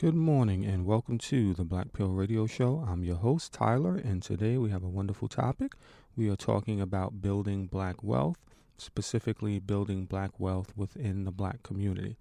[0.00, 2.84] Good morning and welcome to the Black Pill Radio Show.
[2.86, 5.72] I'm your host, Tyler, and today we have a wonderful topic.
[6.14, 8.36] We are talking about building black wealth,
[8.76, 12.16] specifically building black wealth within the black community.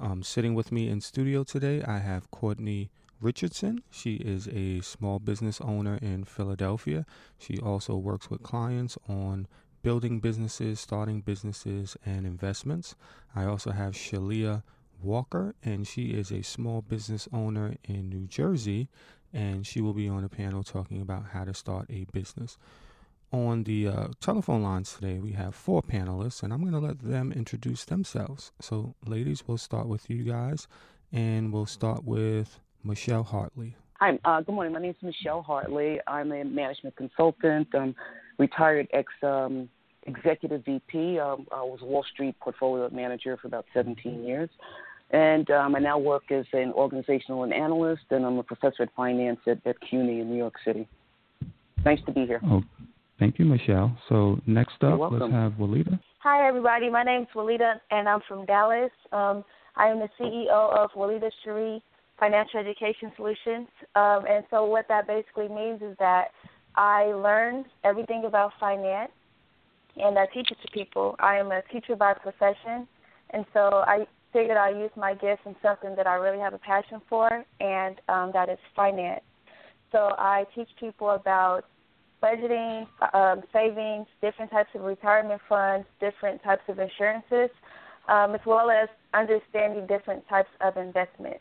[0.00, 3.82] Um, sitting with me in studio today, I have Courtney Richardson.
[3.90, 7.04] She is a small business owner in Philadelphia.
[7.36, 9.46] She also works with clients on
[9.82, 12.94] building businesses, starting businesses, and investments.
[13.36, 14.62] I also have Shalia
[15.02, 18.88] Walker, and she is a small business owner in New Jersey,
[19.32, 22.58] and she will be on a panel talking about how to start a business.
[23.30, 27.00] On the uh, telephone lines today, we have four panelists, and I'm going to let
[27.00, 28.52] them introduce themselves.
[28.60, 30.66] So, ladies, we'll start with you guys,
[31.12, 33.76] and we'll start with Michelle Hartley.
[34.00, 34.72] Hi, uh, good morning.
[34.72, 36.00] My name is Michelle Hartley.
[36.06, 37.68] I'm a management consultant.
[37.74, 37.94] I'm
[38.38, 39.68] retired ex um,
[40.04, 41.18] executive VP.
[41.18, 44.48] Um, I was Wall Street portfolio manager for about 17 years.
[45.10, 49.40] And um, I now work as an organizational analyst, and I'm a professor at finance
[49.46, 50.86] at, at CUNY in New York City.
[51.84, 52.40] Nice to be here.
[52.44, 52.62] Oh,
[53.18, 53.96] thank you, Michelle.
[54.08, 55.98] So next up, let's have Walida.
[56.18, 56.90] Hi, everybody.
[56.90, 58.90] My name is Walida, and I'm from Dallas.
[59.12, 59.44] Um,
[59.76, 61.82] I am the CEO of Walida Cherie
[62.18, 63.68] Financial Education Solutions.
[63.94, 66.32] Um, and so what that basically means is that
[66.76, 69.12] I learn everything about finance,
[69.96, 71.16] and I teach it to people.
[71.18, 72.86] I am a teacher by profession,
[73.30, 76.58] and so I figured I'd use my gifts in something that I really have a
[76.58, 79.22] passion for, and um, that is finance.
[79.92, 81.64] So I teach people about
[82.22, 87.50] budgeting, um, savings, different types of retirement funds, different types of insurances,
[88.08, 91.40] um, as well as understanding different types of investments.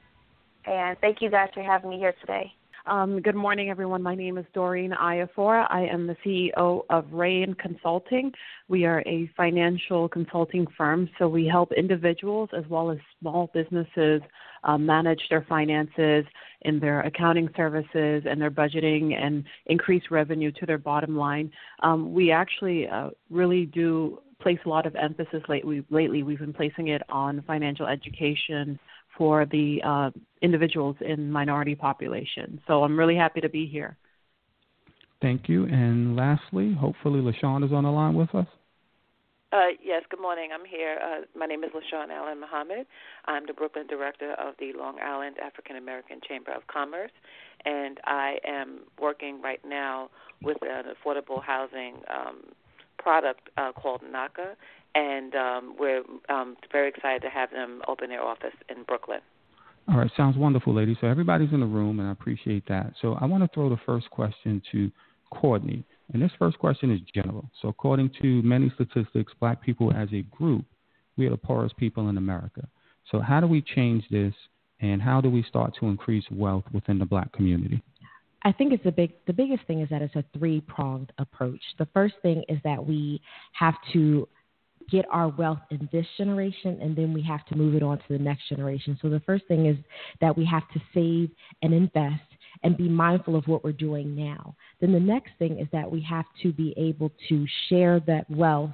[0.66, 2.54] And thank you guys for having me here today.
[2.88, 4.02] Um, good morning, everyone.
[4.02, 5.68] My name is Doreen Iafora.
[5.70, 8.32] I am the CEO of Rain Consulting.
[8.70, 14.22] We are a financial consulting firm, so we help individuals as well as small businesses
[14.64, 16.24] uh, manage their finances
[16.62, 21.52] in their accounting services and their budgeting and increase revenue to their bottom line.
[21.84, 25.84] Um, we actually uh, really do place a lot of emphasis lately.
[25.90, 28.80] Lately, we've been placing it on financial education
[29.17, 30.11] for the uh,
[30.42, 32.60] individuals in minority populations.
[32.67, 33.98] So I'm really happy to be here.
[35.22, 35.66] Thank you.
[35.66, 38.48] And lastly, hopefully LaShawn is on the line with us.
[39.52, 40.50] Uh, yes, good morning.
[40.54, 41.00] I'm here.
[41.02, 42.86] Uh, my name is LaShawn Allen Muhammad.
[43.26, 47.11] I'm the Brooklyn director of the Long Island African American Chamber of Commerce,
[47.64, 50.10] and I am working right now
[50.44, 52.42] with an affordable housing um,
[52.98, 54.55] product uh, called NACA,
[54.95, 59.20] and um, we're um, very excited to have them open their office in Brooklyn.
[59.89, 60.98] All right, sounds wonderful, ladies.
[60.99, 62.93] So everybody's in the room, and I appreciate that.
[63.02, 64.92] So I want to throw the first question to
[65.31, 67.49] Courtney, and this first question is general.
[67.61, 70.65] So according to many statistics, black people as a group,
[71.15, 72.67] we are the poorest people in America.
[73.11, 74.33] So how do we change this,
[74.81, 77.81] and how do we start to increase wealth within the black community?
[78.43, 81.61] I think it's a big the biggest thing is that it's a three pronged approach.
[81.80, 83.21] The first thing is that we
[83.54, 84.27] have to
[84.89, 88.03] get our wealth in this generation and then we have to move it on to
[88.09, 88.98] the next generation.
[89.02, 89.77] So the first thing is
[90.21, 91.30] that we have to save
[91.61, 92.21] and invest
[92.64, 94.55] and be mindful of what we're doing now.
[94.81, 98.71] Then the next thing is that we have to be able to share that wealth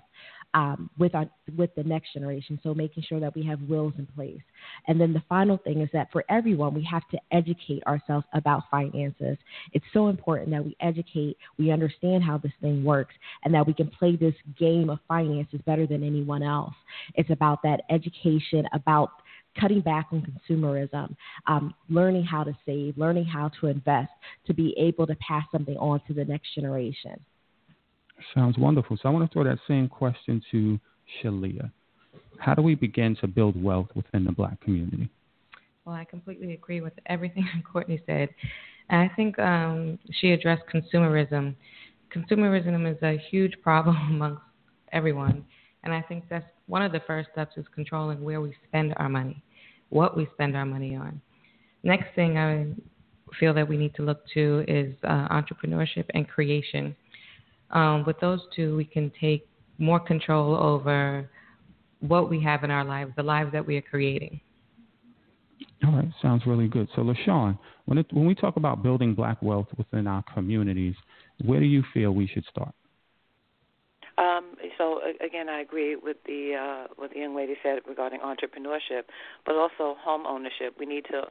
[0.53, 1.27] um, with our
[1.57, 2.59] with the next generation.
[2.63, 4.41] So making sure that we have wills in place.
[4.87, 8.63] And then the final thing is that for everyone, we have to educate ourselves about
[8.69, 9.37] finances.
[9.73, 13.73] It's so important that we educate, we understand how this thing works, and that we
[13.73, 16.73] can play this game of finances better than anyone else.
[17.15, 19.11] It's about that education about
[19.59, 21.15] cutting back on consumerism,
[21.47, 24.11] um, learning how to save, learning how to invest
[24.47, 27.19] to be able to pass something on to the next generation.
[28.33, 28.97] Sounds wonderful.
[29.01, 30.79] So I want to throw that same question to
[31.21, 31.71] Shalia.
[32.37, 35.09] How do we begin to build wealth within the black community?
[35.85, 38.29] Well, I completely agree with everything Courtney said.
[38.89, 41.55] And I think um, she addressed consumerism.
[42.13, 44.41] Consumerism is a huge problem amongst
[44.91, 45.45] everyone.
[45.83, 49.09] And I think that's one of the first steps is controlling where we spend our
[49.09, 49.43] money,
[49.89, 51.21] what we spend our money on.
[51.83, 52.67] Next thing I
[53.39, 56.95] feel that we need to look to is uh, entrepreneurship and creation.
[57.71, 61.29] Um, with those two, we can take more control over
[61.99, 64.39] what we have in our lives, the lives that we are creating.
[65.85, 66.87] All right, sounds really good.
[66.95, 70.95] So, LaShawn, when, it, when we talk about building black wealth within our communities,
[71.45, 72.73] where do you feel we should start?
[74.17, 79.03] Um, so again, I agree with the uh, what the young lady said regarding entrepreneurship,
[79.45, 80.75] but also home ownership.
[80.79, 81.23] We need to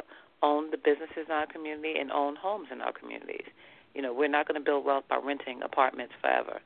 [0.42, 3.46] own the businesses in our community and own homes in our communities.
[3.94, 6.60] You know, we're not going to build wealth by renting apartments forever.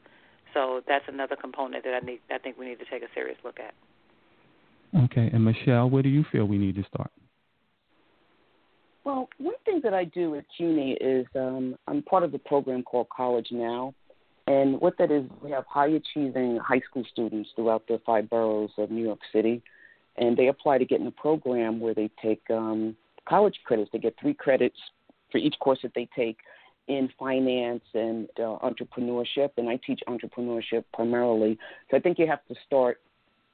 [0.55, 2.21] So that's another component that I need.
[2.31, 3.75] I think we need to take a serious look at.
[5.05, 7.11] Okay, and Michelle, where do you feel we need to start?
[9.05, 12.83] Well, one thing that I do at CUNY is um, I'm part of a program
[12.83, 13.95] called College Now.
[14.49, 18.71] And what that is, we have high achieving high school students throughout the five boroughs
[18.79, 19.63] of New York City.
[20.17, 22.97] And they apply to get in a program where they take um,
[23.29, 23.91] college credits.
[23.93, 24.79] They get three credits
[25.31, 26.39] for each course that they take
[26.89, 29.51] in finance and uh, entrepreneurship.
[29.57, 31.59] And I teach entrepreneurship primarily.
[31.91, 33.01] So I think you have to start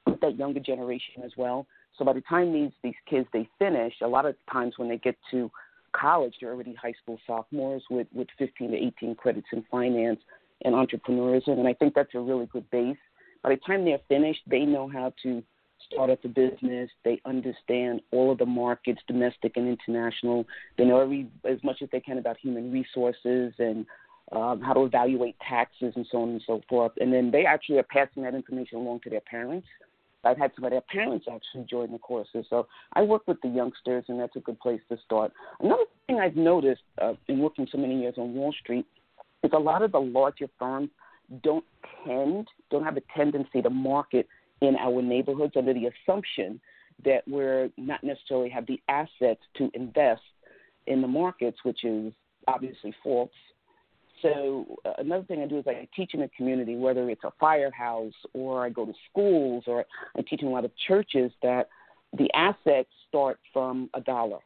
[0.05, 1.65] with that younger generation as well.
[1.97, 4.97] So by the time these these kids they finish, a lot of times when they
[4.97, 5.51] get to
[5.95, 10.19] college, they're already high school sophomores with with 15 to 18 credits in finance
[10.65, 12.97] and entrepreneurship, and I think that's a really good base.
[13.43, 15.43] By the time they're finished, they know how to
[15.91, 16.89] start up a business.
[17.03, 20.45] They understand all of the markets, domestic and international.
[20.77, 23.85] They know every as much as they can about human resources and
[24.31, 26.91] um, how to evaluate taxes and so on and so forth.
[26.99, 29.67] And then they actually are passing that information along to their parents.
[30.25, 32.45] I've had some of their parents actually join the courses.
[32.49, 35.33] So I work with the youngsters, and that's a good place to start.
[35.59, 38.85] Another thing I've noticed uh, in working so many years on Wall Street
[39.43, 40.89] is a lot of the larger firms
[41.43, 41.65] don't
[42.05, 44.27] tend, don't have a tendency to market
[44.63, 46.59] in our neighborhoods under the assumption
[47.03, 50.21] that we're not necessarily have the assets to invest
[50.87, 52.13] in the markets, which is
[52.47, 53.31] obviously false.
[54.21, 57.33] So uh, another thing I do is I teach in the community, whether it's a
[57.39, 59.85] firehouse or I go to schools or
[60.17, 61.67] I teach in a lot of churches that
[62.17, 64.39] the assets start from a dollar.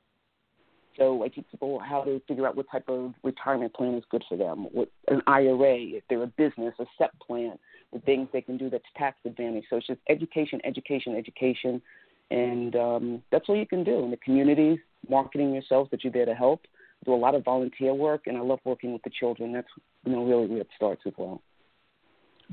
[0.97, 4.23] So I teach people how to figure out what type of retirement plan is good
[4.27, 7.59] for them, what an IRA, if they're a business, a SEP plan,
[7.93, 9.63] the things they can do that's tax advantage.
[9.69, 11.81] So it's just education, education, education,
[12.29, 14.79] and um, that's all you can do in the communities,
[15.09, 16.61] marketing yourself that you're there to help,
[17.05, 19.53] do a lot of volunteer work, and I love working with the children.
[19.53, 19.67] That's
[20.05, 21.41] you know really where it starts as well.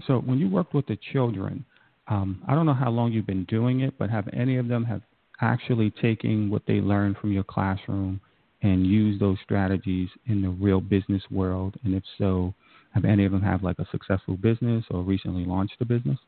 [0.06, 1.64] So when you worked with the children,
[2.08, 4.84] um, I don't know how long you've been doing it, but have any of them
[4.84, 5.02] have
[5.40, 8.20] actually taken what they learned from your classroom
[8.62, 11.76] and used those strategies in the real business world?
[11.84, 12.54] And if so,
[12.94, 16.18] have any of them have like a successful business or recently launched a business?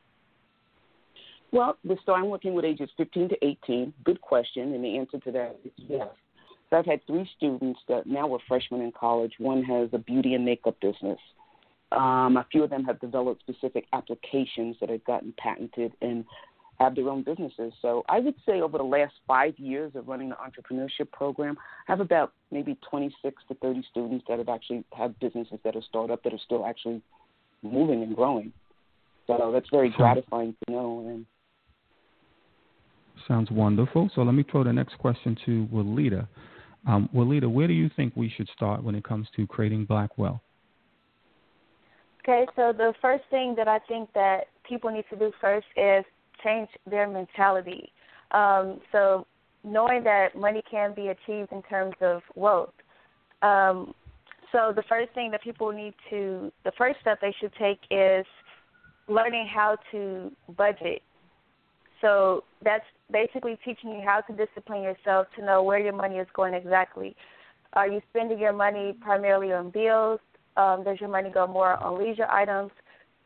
[1.51, 3.93] Well, so I'm working with ages 15 to 18.
[4.03, 6.09] Good question, and the answer to that is yes.
[6.69, 9.33] So I've had three students that now are freshmen in college.
[9.37, 11.19] One has a beauty and makeup business.
[11.93, 16.25] Um, a few of them have developed specific applications that have gotten patented and
[16.79, 17.73] have their own businesses.
[17.81, 21.57] So I would say over the last five years of running the entrepreneurship program,
[21.87, 25.81] I have about maybe 26 to 30 students that have actually have businesses that are
[25.81, 27.01] started up that are still actually
[27.63, 28.53] moving and growing.
[29.25, 31.05] So that's very gratifying to know.
[31.07, 31.25] And
[33.27, 34.09] Sounds wonderful.
[34.15, 36.27] So let me throw the next question to Walida.
[36.87, 40.17] Um, Walida, where do you think we should start when it comes to creating black
[40.17, 40.39] wealth?
[42.23, 46.05] Okay, so the first thing that I think that people need to do first is
[46.47, 47.91] change their mentality.
[48.31, 49.25] Um, so
[49.63, 52.73] knowing that money can be achieved in terms of wealth.
[53.41, 53.93] Um,
[54.51, 58.25] so the first thing that people need to, the first step they should take is
[59.07, 61.01] learning how to budget.
[62.01, 66.27] So that's basically teaching you how to discipline yourself to know where your money is
[66.33, 67.15] going exactly.
[67.73, 70.19] Are you spending your money primarily on bills?
[70.55, 72.71] Um, does your money go more on leisure items?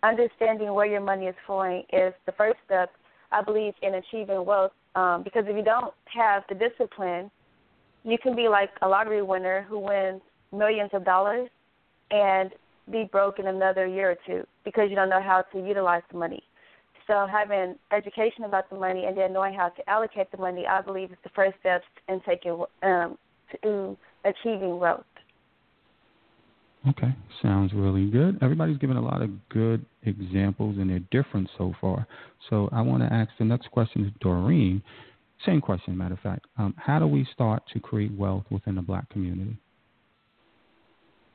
[0.03, 2.91] Understanding where your money is flowing is the first step,
[3.31, 4.71] I believe, in achieving wealth.
[4.95, 7.31] Um, because if you don't have the discipline,
[8.03, 10.21] you can be like a lottery winner who wins
[10.51, 11.49] millions of dollars
[12.09, 12.51] and
[12.91, 16.17] be broke in another year or two because you don't know how to utilize the
[16.17, 16.43] money.
[17.07, 20.81] So having education about the money and then knowing how to allocate the money, I
[20.81, 23.17] believe, is the first steps in taking um,
[23.63, 25.05] to achieving wealth.
[26.89, 28.39] Okay, sounds really good.
[28.41, 32.07] Everybody's given a lot of good examples, and they're different so far.
[32.49, 34.81] So I want to ask the next question to Doreen.
[35.45, 36.45] Same question, matter of fact.
[36.57, 39.57] Um, how do we start to create wealth within the black community?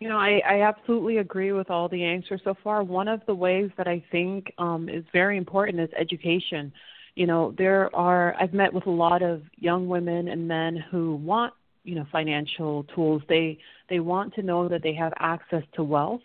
[0.01, 2.83] You know, I, I absolutely agree with all the answers so far.
[2.83, 6.73] One of the ways that I think um, is very important is education.
[7.15, 11.15] You know, there are, I've met with a lot of young women and men who
[11.17, 11.55] want,
[11.87, 13.23] you know, financial tools.
[13.29, 16.23] They, they want to know that they have access to wealth.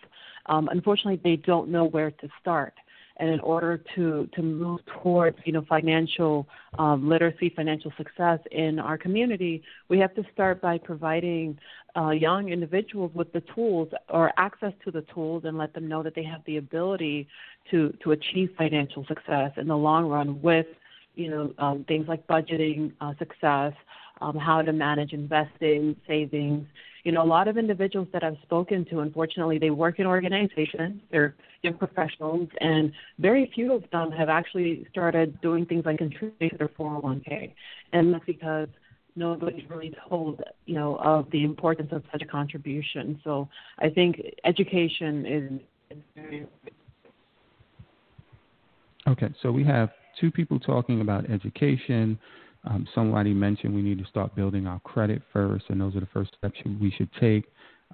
[0.47, 2.73] Um, unfortunately, they don't know where to start
[3.21, 6.47] and in order to to move towards you know financial
[6.79, 11.57] um, literacy, financial success in our community, we have to start by providing
[11.95, 16.01] uh, young individuals with the tools or access to the tools, and let them know
[16.01, 17.27] that they have the ability
[17.69, 20.65] to to achieve financial success in the long run with
[21.13, 23.73] you know um, things like budgeting uh, success,
[24.21, 26.65] um, how to manage investing, savings.
[27.03, 31.01] You know, a lot of individuals that I've spoken to, unfortunately, they work in organizations,
[31.11, 36.51] they're young professionals, and very few of them have actually started doing things like contributing
[36.51, 37.53] to their 401k.
[37.93, 38.67] And that's because
[39.15, 43.19] nobody's really told, you know, of the importance of such a contribution.
[43.23, 43.49] So
[43.79, 46.45] I think education is,
[49.07, 52.19] Okay, so we have two people talking about education.
[52.63, 56.07] Um, somebody mentioned we need to start building our credit first, and those are the
[56.13, 57.45] first steps we should take.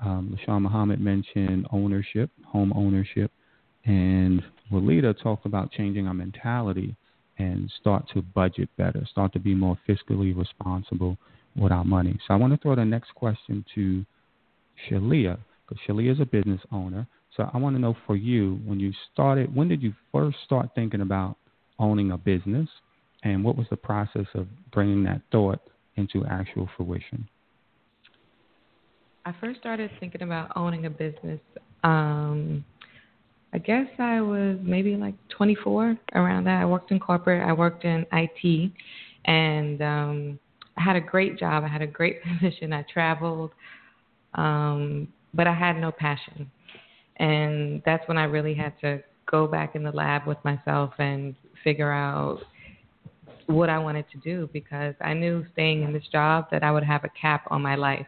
[0.04, 3.32] Um, LaShawn Muhammad mentioned ownership, home ownership,
[3.86, 6.96] and Walida talked about changing our mentality
[7.40, 11.18] and start to budget better, start to be more fiscally responsible
[11.56, 12.20] with our money.
[12.28, 14.06] So I want to throw the next question to
[14.90, 17.08] Shalia, because Shalia is a business owner.
[17.36, 20.70] So I want to know for you, when you started, when did you first start
[20.76, 21.38] thinking about
[21.80, 22.68] owning a business,
[23.28, 25.62] and what was the process of bringing that thought
[25.96, 27.28] into actual fruition?
[29.26, 31.42] I first started thinking about owning a business.
[31.84, 32.64] Um,
[33.54, 36.62] I guess I was maybe like 24 around that.
[36.62, 37.46] I worked in corporate.
[37.46, 38.72] I worked in IT,
[39.26, 40.40] and um,
[40.78, 41.64] I had a great job.
[41.64, 42.72] I had a great position.
[42.72, 43.52] I traveled,
[44.36, 46.50] um, but I had no passion,
[47.18, 51.36] and that's when I really had to go back in the lab with myself and
[51.64, 52.40] figure out
[53.48, 56.84] what I wanted to do because I knew staying in this job that I would
[56.84, 58.06] have a cap on my life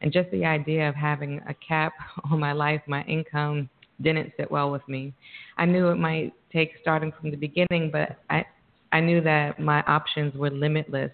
[0.00, 1.92] and just the idea of having a cap
[2.30, 3.68] on my life, my income,
[4.00, 5.12] didn't sit well with me.
[5.56, 8.44] I knew it might take starting from the beginning, but I
[8.90, 11.10] I knew that my options were limitless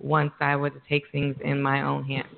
[0.00, 2.34] once I would take things in my own hands.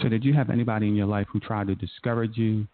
[0.00, 2.68] So, did you have anybody in your life who tried to discourage you,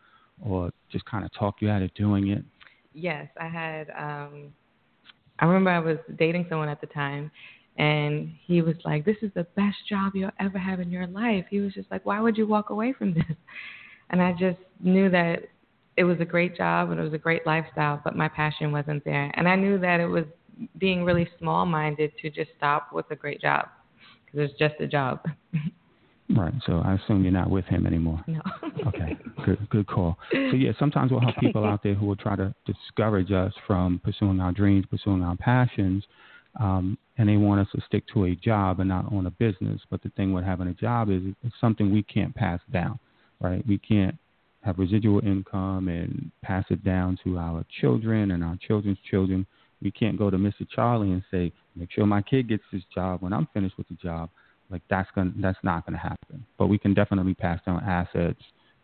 [0.45, 2.45] or just kind of talk you out of doing it?
[2.93, 3.91] Yes, I had.
[3.99, 4.53] Um,
[5.39, 7.31] I remember I was dating someone at the time,
[7.77, 11.47] and he was like, "This is the best job you'll ever have in your life."
[11.51, 13.25] He was just like, "Why would you walk away from this?"
[14.11, 15.41] And I just knew that
[15.99, 19.05] it was a great job and it was a great lifestyle, but my passion wasn't
[19.05, 19.31] there.
[19.35, 20.25] And I knew that it was
[20.79, 23.69] being really small-minded to just stop with a great job
[24.25, 25.21] because it's just a job.
[26.31, 26.53] Right.
[26.67, 28.23] So I assume you're not with him anymore.
[28.27, 28.41] No.
[28.87, 29.17] okay.
[29.47, 29.69] Good.
[29.71, 30.19] Good call.
[30.31, 34.01] So yeah, sometimes we'll have people out there who will try to discourage us from
[34.05, 36.05] pursuing our dreams, pursuing our passions,
[36.61, 39.81] um, and they want us to stick to a job and not own a business.
[39.91, 42.99] But the thing with having a job is it's something we can't pass down,
[43.41, 43.67] right?
[43.67, 44.17] We can't
[44.63, 49.47] have residual income and pass it down to our children and our children's children.
[49.81, 50.69] We can't go to Mr.
[50.75, 53.95] Charlie and say, make sure my kid gets this job when I'm finished with the
[53.95, 54.29] job.
[54.71, 56.45] Like that's going to that's not going to happen.
[56.59, 58.41] But we can definitely pass down assets,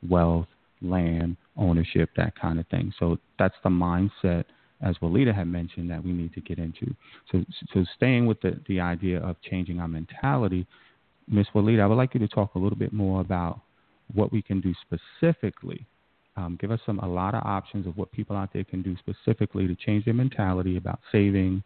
[0.08, 0.48] wealth,
[0.80, 2.92] land, ownership, that kind of thing.
[2.98, 4.44] So that's the mindset
[4.84, 6.94] as Walida had mentioned, that we need to get into.
[7.32, 10.66] So, so staying with the, the idea of changing our mentality,
[11.26, 11.46] Ms.
[11.54, 13.60] Walida, I would like you to talk a little bit more about
[14.12, 15.86] what we can do specifically.
[16.36, 18.96] Um, give us some a lot of options of what people out there can do
[18.98, 21.62] specifically to change their mentality about saving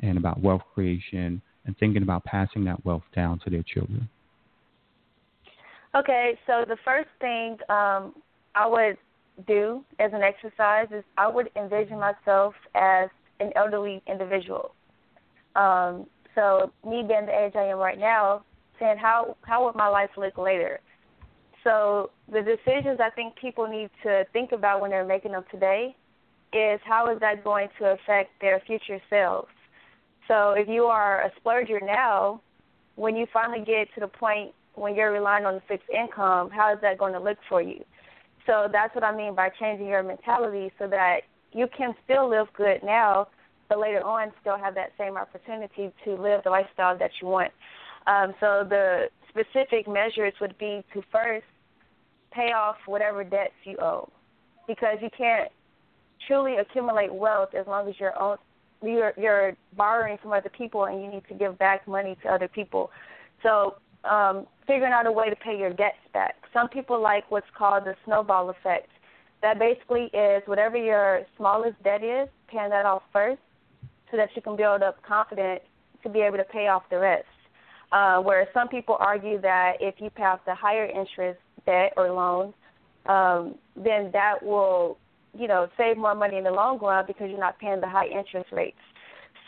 [0.00, 4.08] and about wealth creation and thinking about passing that wealth down to their children.
[5.94, 8.14] Okay, so the first thing um,
[8.54, 8.96] I would
[9.46, 13.08] do as an exercise is I would envision myself as
[13.40, 14.74] an elderly individual.
[15.56, 18.44] Um, so me being the age I am right now,
[18.78, 20.80] saying how how would my life look later?
[21.64, 25.94] So the decisions I think people need to think about when they're making them today
[26.52, 29.48] is how is that going to affect their future selves?
[30.30, 32.40] So if you are a splurger now,
[32.94, 36.72] when you finally get to the point when you're relying on the fixed income, how
[36.72, 37.82] is that going to look for you?
[38.46, 41.22] So that's what I mean by changing your mentality so that
[41.52, 43.26] you can still live good now,
[43.68, 47.50] but later on still have that same opportunity to live the lifestyle that you want.
[48.06, 51.46] Um, so the specific measures would be to first
[52.30, 54.08] pay off whatever debts you owe,
[54.68, 55.50] because you can't
[56.28, 58.16] truly accumulate wealth as long as you're
[58.82, 62.48] you're you're borrowing from other people and you need to give back money to other
[62.48, 62.90] people.
[63.42, 66.36] So um, figuring out a way to pay your debts back.
[66.52, 68.88] Some people like what's called the snowball effect.
[69.42, 73.40] That basically is whatever your smallest debt is, paying that off first,
[74.10, 75.62] so that you can build up confidence
[76.02, 77.24] to be able to pay off the rest.
[77.92, 82.10] Uh, where some people argue that if you pay off the higher interest debt or
[82.12, 82.54] loan,
[83.06, 84.96] um, then that will,
[85.36, 88.06] you know, save more money in the long run because you're not paying the high
[88.06, 88.76] interest rates.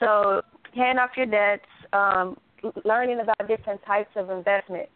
[0.01, 0.43] So
[0.75, 2.37] paying off your debts, um,
[2.85, 4.93] learning about different types of investments.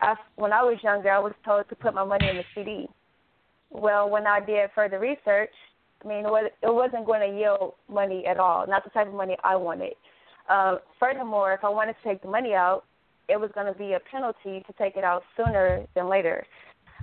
[0.00, 2.86] I, when I was younger, I was told to put my money in the CD.
[3.70, 5.50] Well, when I did further research,
[6.04, 9.36] I mean, it wasn't going to yield money at all, not the type of money
[9.42, 9.94] I wanted.
[10.48, 12.84] Uh, furthermore, if I wanted to take the money out,
[13.28, 16.46] it was going to be a penalty to take it out sooner than later.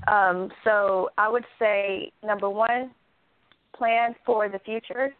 [0.07, 2.91] Um, so I would say number one,
[3.75, 5.13] plan for the future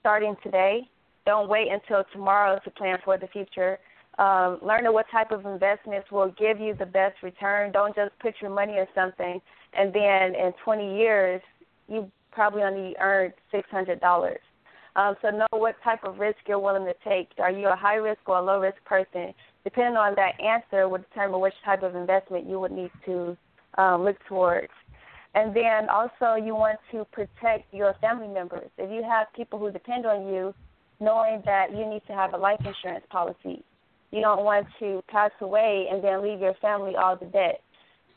[0.00, 0.88] starting today.
[1.24, 3.78] Don't wait until tomorrow to plan for the future
[4.18, 7.70] Um, learn what type of investments will give you the best return.
[7.70, 9.42] Don't just put your money in something
[9.74, 11.42] and then in 20 years
[11.86, 14.36] you probably only earned $600.
[14.96, 17.28] Um, so know what type of risk you're willing to take.
[17.38, 19.34] Are you a high risk or a low risk person?
[19.64, 23.36] Depending on that answer will determine which type of investment you would need to
[23.76, 24.72] um, look towards.
[25.36, 28.70] And then also you want to protect your family members.
[28.78, 30.54] If you have people who depend on you,
[30.98, 33.62] knowing that you need to have a life insurance policy.
[34.10, 37.60] You don't want to pass away and then leave your family all the debt.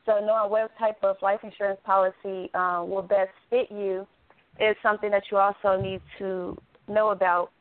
[0.06, 4.08] So knowing what type of life insurance policy uh, will best fit you
[4.62, 6.58] is something that you also need to
[6.88, 7.52] know about.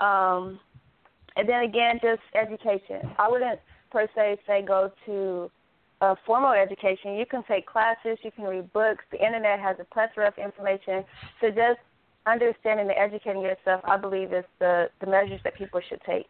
[0.00, 0.60] Um,
[1.36, 3.08] and then again, just education.
[3.18, 3.58] I wouldn't
[3.90, 5.50] per se say go to
[6.26, 7.14] formal education.
[7.14, 9.04] You can take classes, you can read books.
[9.10, 11.04] The internet has a plethora of information.
[11.40, 11.80] So just
[12.26, 16.26] understanding and educating yourself, I believe, is the, the measures that people should take.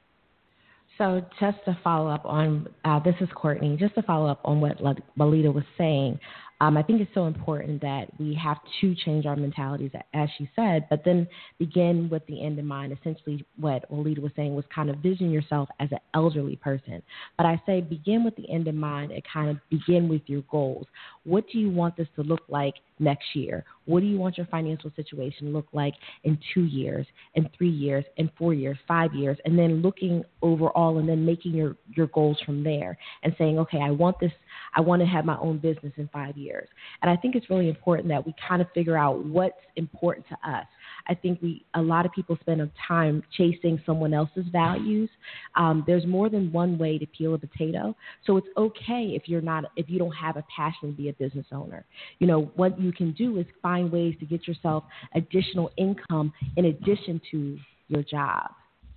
[0.96, 3.76] So, just to follow up on uh, this is Courtney.
[3.78, 4.78] Just to follow up on what
[5.16, 6.18] Walida was saying,
[6.60, 10.50] um, I think it's so important that we have to change our mentalities, as she
[10.56, 12.96] said, but then begin with the end in mind.
[12.98, 17.00] Essentially, what Walida was saying was kind of vision yourself as an elderly person.
[17.36, 20.42] But I say begin with the end in mind and kind of begin with your
[20.50, 20.86] goals.
[21.24, 23.64] What do you want this to look like next year?
[23.86, 27.70] What do you want your financial situation to look like in two years, in three
[27.70, 32.08] years, in four years, five years, and then looking overall and then making your, your
[32.08, 34.32] goals from there and saying, okay, I want this,
[34.74, 36.68] I want to have my own business in five years.
[37.02, 40.50] And I think it's really important that we kind of figure out what's important to
[40.50, 40.66] us.
[41.08, 45.08] I think we a lot of people spend time chasing someone else's values.
[45.56, 47.96] Um, there's more than one way to peel a potato,
[48.26, 51.12] so it's okay if you're not if you don't have a passion to be a
[51.14, 51.84] business owner.
[52.18, 54.84] You know what you can do is find ways to get yourself
[55.14, 58.50] additional income in addition to your job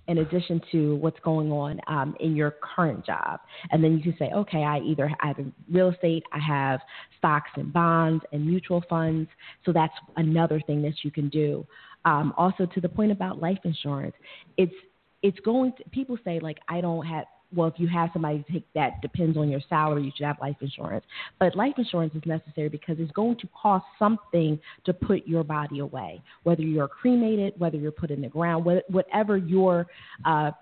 [0.08, 3.40] in addition to what's going on um, in your current job.
[3.70, 5.36] And then you can say, okay, I either have
[5.70, 6.80] real estate, I have
[7.18, 9.30] stocks and bonds and mutual funds.
[9.64, 11.66] So that's another thing that you can do.
[12.04, 14.14] Um, also, to the point about life insurance,
[14.56, 14.74] it's
[15.22, 18.52] it's going to people say like I don't have well, if you have somebody to
[18.52, 21.04] take that depends on your salary, you should have life insurance.
[21.38, 25.80] But life insurance is necessary because it's going to cost something to put your body
[25.80, 29.86] away, whether you're cremated, whether you're put in the ground, whatever your
[30.24, 30.52] uh,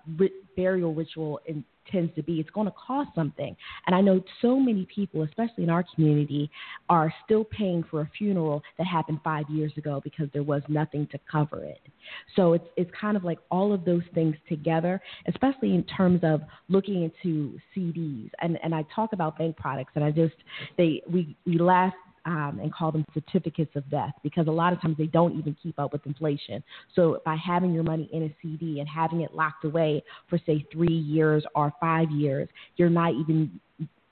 [0.55, 2.39] burial ritual in, tends to be.
[2.39, 3.55] It's going to cost something.
[3.87, 6.49] And I know so many people, especially in our community,
[6.89, 11.07] are still paying for a funeral that happened five years ago because there was nothing
[11.11, 11.81] to cover it.
[12.35, 16.41] So it's it's kind of like all of those things together, especially in terms of
[16.69, 18.29] looking into CDs.
[18.41, 20.35] And and I talk about bank products, and I just
[20.77, 24.81] they we we last um, and call them certificates of death because a lot of
[24.81, 26.63] times they don't even keep up with inflation.
[26.95, 30.65] So by having your money in a CD and having it locked away for say
[30.71, 33.59] three years or five years, you're not even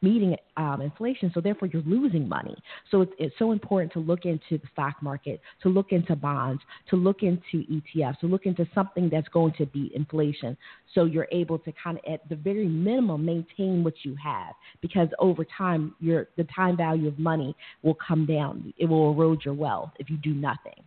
[0.01, 2.55] meeting um, inflation, so therefore you're losing money.
[2.89, 6.61] So it's, it's so important to look into the stock market, to look into bonds,
[6.89, 10.57] to look into ETFs, to look into something that's going to beat inflation.
[10.95, 15.09] So you're able to kind of, at the very minimum, maintain what you have because
[15.19, 18.73] over time, your the time value of money will come down.
[18.77, 20.81] It will erode your wealth if you do nothing.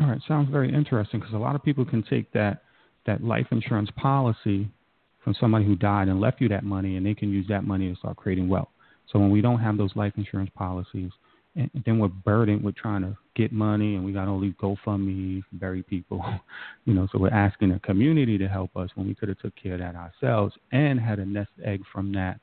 [0.00, 2.62] All right, sounds very interesting because a lot of people can take that
[3.06, 4.68] that life insurance policy
[5.24, 7.90] from somebody who died and left you that money, and they can use that money
[7.90, 8.68] to start creating wealth.
[9.10, 11.10] So when we don't have those life insurance policies,
[11.56, 15.42] and then we're burdened with trying to get money, and we got all these GoFundMe,
[15.52, 16.24] bury people,
[16.84, 17.08] you know.
[17.12, 19.80] So we're asking the community to help us when we could have took care of
[19.80, 22.40] that ourselves and had a nest egg from that,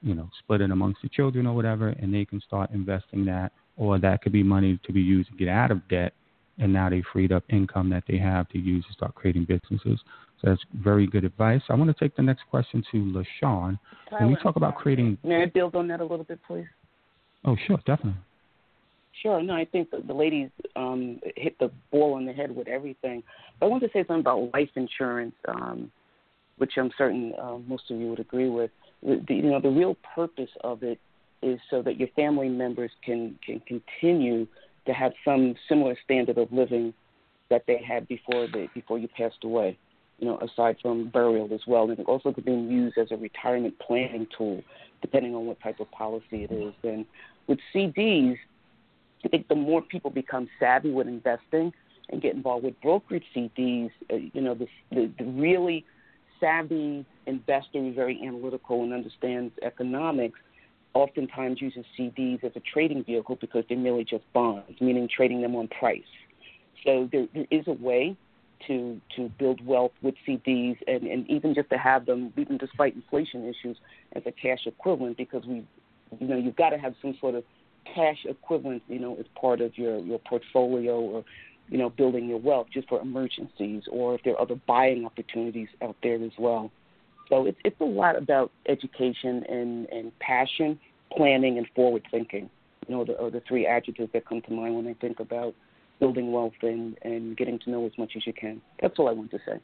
[0.00, 3.52] you know, split it amongst the children or whatever, and they can start investing that,
[3.76, 6.14] or that could be money to be used to get out of debt,
[6.58, 10.00] and now they freed up income that they have to use to start creating businesses.
[10.42, 11.62] That's very good advice.
[11.68, 13.78] I want to take the next question to LaShawn.
[14.10, 15.18] When we talk about creating.
[15.22, 16.66] May I build on that a little bit, please?
[17.44, 18.20] Oh, sure, definitely.
[19.22, 19.42] Sure.
[19.42, 23.22] No, I think the, the ladies um, hit the ball on the head with everything.
[23.60, 25.92] But I want to say something about life insurance, um,
[26.58, 28.70] which I'm certain uh, most of you would agree with.
[29.02, 30.98] The, you know, the real purpose of it
[31.42, 34.46] is so that your family members can can continue
[34.86, 36.94] to have some similar standard of living
[37.50, 39.76] that they had before they before you passed away
[40.22, 41.90] you know, aside from burial as well.
[41.90, 44.62] And it also could be used as a retirement planning tool,
[45.00, 46.72] depending on what type of policy it is.
[46.84, 47.04] And
[47.48, 48.36] with CDs,
[49.24, 51.72] I think the more people become savvy with investing
[52.10, 55.84] and get involved with brokerage CDs, uh, you know, the, the, the really
[56.38, 60.38] savvy investor who's very analytical and understands economics
[60.94, 65.56] oftentimes uses CDs as a trading vehicle because they're merely just bonds, meaning trading them
[65.56, 66.02] on price.
[66.84, 68.16] So there, there is a way
[68.66, 72.94] to to build wealth with CDs and, and even just to have them, even despite
[72.94, 73.76] inflation issues,
[74.14, 75.64] as a cash equivalent because we,
[76.18, 77.44] you know, you've got to have some sort of
[77.94, 81.24] cash equivalent, you know, as part of your your portfolio or
[81.68, 85.68] you know building your wealth just for emergencies or if there are other buying opportunities
[85.82, 86.70] out there as well.
[87.28, 90.78] So it's it's a lot about education and and passion,
[91.16, 92.50] planning, and forward thinking.
[92.88, 95.54] You know, the, are the three adjectives that come to mind when I think about
[96.02, 98.60] building wealth and, and getting to know as much as you can.
[98.80, 99.60] That's all I want to say.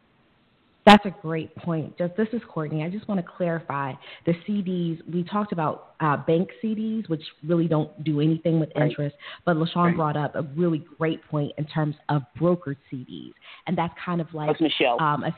[0.87, 1.99] That's a great point.
[1.99, 2.85] Just this is Courtney.
[2.85, 3.93] I just want to clarify
[4.25, 5.01] the CDs.
[5.13, 8.89] We talked about uh, bank CDs, which really don't do anything with right.
[8.89, 9.17] interest.
[9.45, 9.97] But Lashawn right.
[9.97, 13.33] brought up a really great point in terms of brokered CDs,
[13.67, 15.03] and that's kind of like that's Michelle.
[15.03, 15.37] Um, a,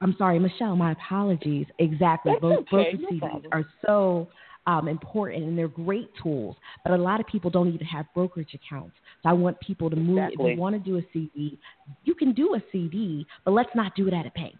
[0.00, 0.76] I'm sorry, Michelle.
[0.76, 1.66] My apologies.
[1.80, 2.34] Exactly.
[2.40, 2.70] That's okay.
[2.72, 3.52] brokered no CDs problem.
[3.52, 4.28] are so
[4.66, 6.56] um, important and they're great tools.
[6.84, 8.96] But a lot of people don't even have brokerage accounts.
[9.22, 10.18] So I want people to move.
[10.18, 10.52] Exactly.
[10.52, 11.58] If you want to do a CD,
[12.04, 14.56] you can do a CD, but let's not do it at a bank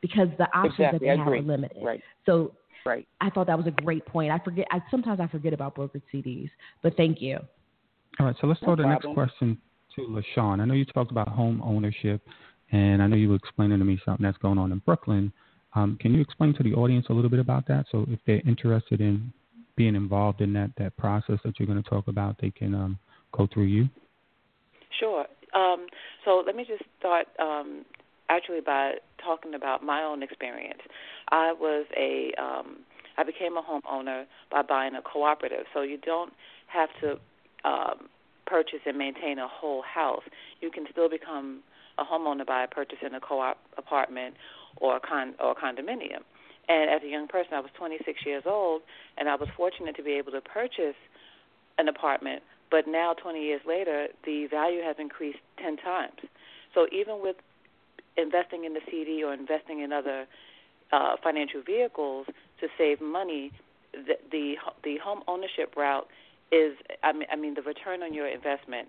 [0.00, 0.98] because the options exactly.
[0.98, 1.82] that they have are limited.
[1.82, 2.02] Right.
[2.26, 2.52] So
[2.84, 3.06] right.
[3.20, 4.30] I thought that was a great point.
[4.30, 4.66] I forget.
[4.70, 6.50] I, sometimes I forget about brokered CDs,
[6.82, 7.38] but thank you.
[8.20, 8.36] All right.
[8.40, 9.16] So let's no go to the problem.
[9.16, 9.58] next question
[9.96, 10.60] to LaShawn.
[10.60, 12.20] I know you talked about home ownership,
[12.72, 15.32] and I know you were explaining to me something that's going on in Brooklyn.
[15.74, 17.86] Um, can you explain to the audience a little bit about that?
[17.92, 19.32] So if they're interested in
[19.76, 22.98] being involved in that that process that you're going to talk about, they can um,
[23.32, 23.88] go through you.
[24.98, 25.26] Sure.
[25.54, 25.86] Um,
[26.24, 27.84] so let me just start um,
[28.28, 30.80] actually by talking about my own experience.
[31.30, 32.78] I was a um,
[33.18, 36.32] I became a homeowner by buying a cooperative, so you don't
[36.66, 37.18] have to
[37.68, 38.08] um,
[38.46, 40.22] purchase and maintain a whole house.
[40.60, 41.62] You can still become
[41.98, 44.34] a homeowner by purchasing a co-op apartment
[44.76, 46.22] or a con or a condominium.
[46.68, 48.82] And as a young person, I was 26 years old,
[49.16, 50.96] and I was fortunate to be able to purchase
[51.78, 52.42] an apartment.
[52.70, 56.18] But now, 20 years later, the value has increased 10 times.
[56.74, 57.36] So even with
[58.16, 60.26] investing in the CD or investing in other
[60.92, 62.26] uh, financial vehicles
[62.60, 63.52] to save money,
[63.92, 66.06] the, the the home ownership route
[66.52, 68.88] is, I mean, I mean, the return on your investment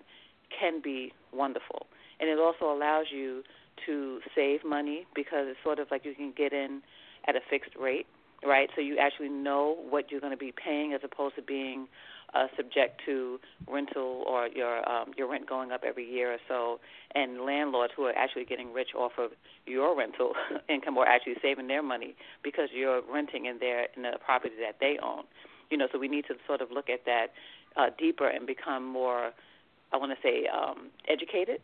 [0.58, 1.86] can be wonderful,
[2.20, 3.42] and it also allows you
[3.86, 6.82] to save money because it's sort of like you can get in
[7.28, 8.06] at a fixed rate,
[8.44, 8.70] right?
[8.74, 11.86] So you actually know what you're going to be paying as opposed to being
[12.34, 13.38] uh, subject to
[13.70, 16.78] rental or your um, your rent going up every year or so,
[17.14, 19.30] and landlords who are actually getting rich off of
[19.66, 20.32] your rental
[20.68, 24.76] income or actually saving their money because you're renting in their in the property that
[24.80, 25.24] they own.
[25.70, 27.28] You know, so we need to sort of look at that
[27.76, 29.32] uh, deeper and become more,
[29.92, 31.60] I want to say, um, educated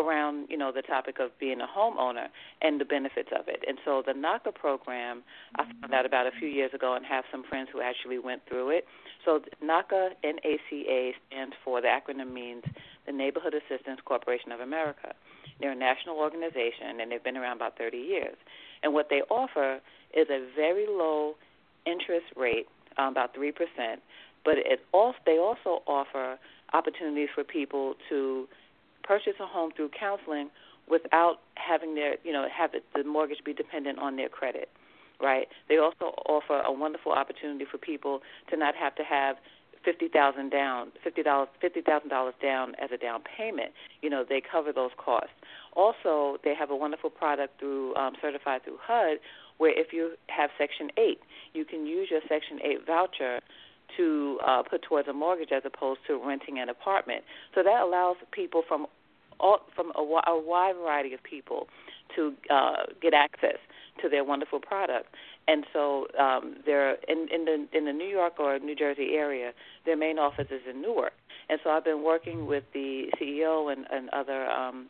[0.00, 2.26] around you know the topic of being a homeowner
[2.62, 3.64] and the benefits of it.
[3.66, 5.22] And so the NACA program
[5.56, 8.42] I found out about a few years ago and have some friends who actually went
[8.48, 8.86] through it.
[9.24, 12.64] So NACA NACA stands for the acronym means
[13.06, 15.14] the Neighborhood Assistance Corporation of America.
[15.60, 18.36] They're a national organization and they've been around about 30 years.
[18.82, 19.80] And what they offer
[20.14, 21.34] is a very low
[21.86, 22.66] interest rate,
[22.98, 24.02] um, about three percent.
[24.44, 26.38] But it also they also offer
[26.72, 28.48] opportunities for people to
[29.06, 30.50] purchase a home through counseling
[30.88, 34.68] without having their you know have it, the mortgage be dependent on their credit
[35.20, 35.48] right?
[35.68, 39.36] They also offer a wonderful opportunity for people to not have to have
[39.84, 43.72] fifty thousand down fifty dollars fifty thousand dollars down as a down payment.
[44.02, 45.30] You know they cover those costs.
[45.74, 49.18] Also they have a wonderful product through um, certified through hud
[49.58, 51.18] where if you have section 8
[51.54, 53.40] you can use your section 8 voucher
[53.96, 57.24] to uh, put towards a mortgage as opposed to renting an apartment.
[57.54, 58.86] So that allows people from
[59.38, 61.68] all, from a, a wide variety of people
[62.14, 63.58] to uh, get access
[64.02, 65.08] to their wonderful product.
[65.48, 69.52] And so um, they're in, in the in the New York or New Jersey area.
[69.84, 71.12] Their main office is in Newark.
[71.48, 74.86] And so I've been working with the CEO and, and other um,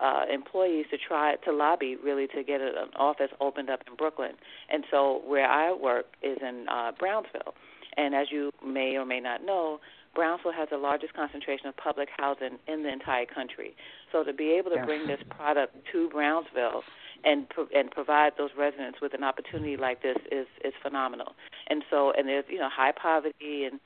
[0.00, 4.32] uh, employees to try to lobby really to get an office opened up in Brooklyn.
[4.70, 7.54] And so where I work is in uh, Brownsville.
[7.96, 9.80] And as you may or may not know,
[10.14, 13.74] Brownsville has the largest concentration of public housing in the entire country.
[14.12, 14.86] So to be able to yes.
[14.86, 16.82] bring this product to Brownsville
[17.24, 21.34] and and provide those residents with an opportunity like this is is phenomenal.
[21.68, 23.80] And so and there's you know high poverty and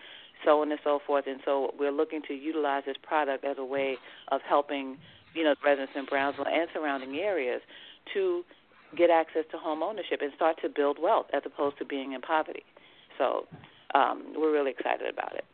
[0.44, 1.24] so on and so forth.
[1.26, 3.96] And so we're looking to utilize this product as a way
[4.28, 4.98] of helping
[5.34, 7.62] you know residents in Brownsville and surrounding areas
[8.14, 8.44] to
[8.96, 12.20] get access to home ownership and start to build wealth as opposed to being in
[12.20, 12.64] poverty.
[13.18, 13.46] So
[13.94, 15.44] um, we're really excited about it.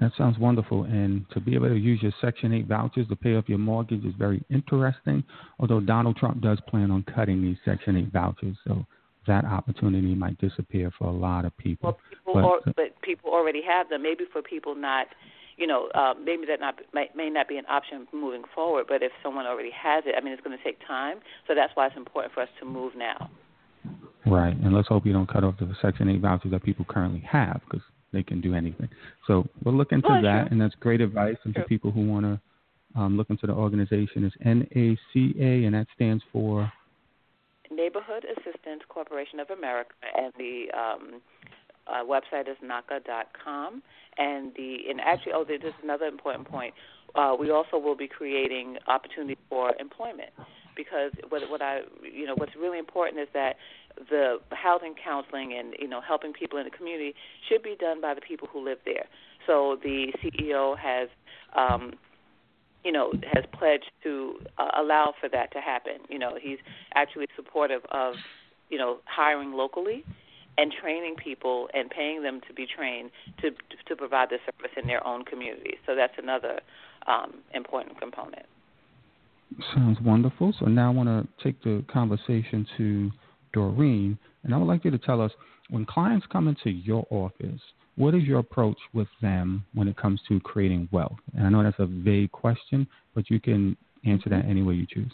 [0.00, 0.84] That sounds wonderful.
[0.84, 4.04] And to be able to use your Section 8 vouchers to pay off your mortgage
[4.04, 5.24] is very interesting,
[5.58, 8.56] although Donald Trump does plan on cutting these Section 8 vouchers.
[8.66, 8.86] So
[9.26, 11.90] that opportunity might disappear for a lot of people.
[11.90, 14.02] Well, people but, or, but people already have them.
[14.02, 15.08] Maybe for people not
[15.58, 18.86] you know, uh, maybe that not may, may not be an option moving forward.
[18.88, 21.18] But if someone already has it, I mean, it's going to take time.
[21.48, 23.28] So that's why it's important for us to move now.
[24.28, 27.22] Right, and let's hope you don't cut off the Section 8 vouchers that people currently
[27.30, 28.88] have because they can do anything.
[29.26, 30.48] So we'll look into oh, that, sure.
[30.50, 31.36] and that's great advice.
[31.44, 35.86] And for people who want to um, look into the organization, is NACA, and that
[35.94, 36.70] stands for
[37.70, 41.20] Neighborhood Assistance Corporation of America, and the um,
[41.86, 43.82] uh, website is NACA.com.
[44.18, 46.74] And the and actually, oh, there's another important point.
[47.14, 50.30] Uh, we also will be creating opportunities for employment
[50.76, 53.56] because what what I you know what's really important is that
[54.10, 57.14] the housing counseling and you know helping people in the community
[57.48, 59.06] should be done by the people who live there.
[59.46, 61.08] So the CEO has
[61.56, 61.94] um,
[62.84, 65.98] you know has pledged to uh, allow for that to happen.
[66.08, 66.58] You know he's
[66.94, 68.14] actually supportive of
[68.70, 70.04] you know hiring locally
[70.56, 73.50] and training people and paying them to be trained to
[73.86, 75.78] to provide the service in their own communities.
[75.86, 76.60] So that's another
[77.06, 78.46] um, important component.
[79.74, 80.52] Sounds wonderful.
[80.58, 83.10] So now I want to take the conversation to
[83.52, 85.32] Doreen, and I would like you to tell us
[85.70, 87.60] when clients come into your office,
[87.96, 91.18] what is your approach with them when it comes to creating wealth?
[91.36, 94.86] And I know that's a vague question, but you can answer that any way you
[94.86, 95.12] choose.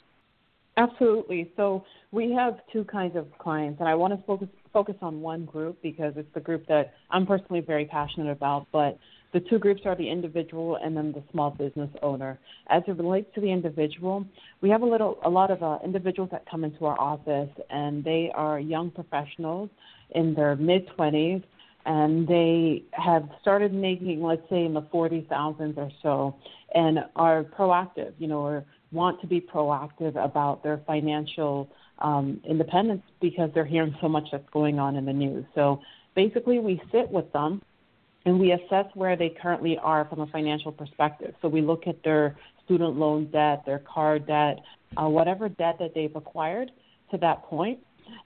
[0.76, 1.52] Absolutely.
[1.56, 5.44] So we have two kinds of clients, and I want to focus focus on one
[5.44, 8.66] group because it's the group that I'm personally very passionate about.
[8.72, 8.98] But
[9.34, 12.38] the two groups are the individual and then the small business owner.
[12.68, 14.24] As it relates to the individual,
[14.60, 18.02] we have a little a lot of uh, individuals that come into our office, and
[18.04, 19.68] they are young professionals
[20.12, 21.42] in their mid 20s
[21.86, 26.34] and they have started making, let's say, in the forty thousands or so,
[26.74, 31.68] and are proactive, you know, or want to be proactive about their financial
[31.98, 35.44] um, independence because they're hearing so much that's going on in the news.
[35.54, 35.82] So
[36.14, 37.60] basically, we sit with them
[38.24, 41.34] and we assess where they currently are from a financial perspective.
[41.42, 44.58] So we look at their student loan debt, their car debt,
[44.96, 46.70] uh, whatever debt that they've acquired
[47.10, 47.78] to that point.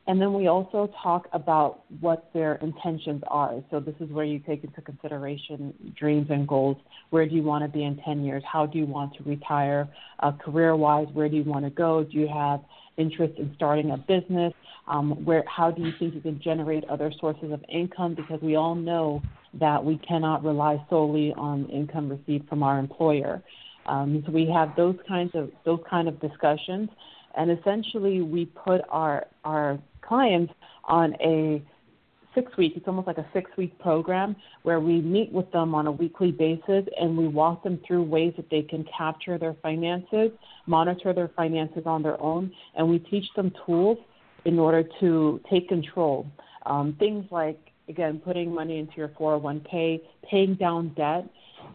[0.09, 3.63] and then we also talk about what their intentions are.
[3.71, 6.77] So this is where you take into consideration dreams and goals.
[7.11, 8.43] Where do you want to be in 10 years?
[8.51, 9.89] How do you want to retire?
[10.19, 12.03] Uh, career wise, where do you want to go?
[12.03, 12.61] Do you have
[12.99, 14.53] interest in starting a business?
[14.87, 18.15] Um, where, how do you think you can generate other sources of income?
[18.15, 19.23] Because we all know
[19.55, 23.43] that we cannot rely solely on income received from our employer.
[23.87, 26.91] Um, so we have those kinds of those kind of discussions
[27.39, 30.53] and essentially we put our our clients
[30.85, 31.63] on a
[32.39, 35.87] six week it's almost like a six week program where we meet with them on
[35.87, 40.31] a weekly basis and we walk them through ways that they can capture their finances
[40.67, 43.99] monitor their finances on their own and we teach them tools
[44.45, 46.27] in order to take control.
[46.67, 51.25] Um, things like again putting money into your 401k paying down debt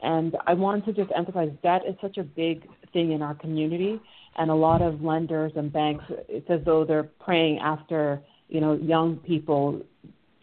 [0.04, 4.00] and i wanted to just emphasize debt is such a big thing in our community
[4.38, 8.74] and a lot of lenders and banks it's as though they're preying after you know
[8.74, 9.82] young people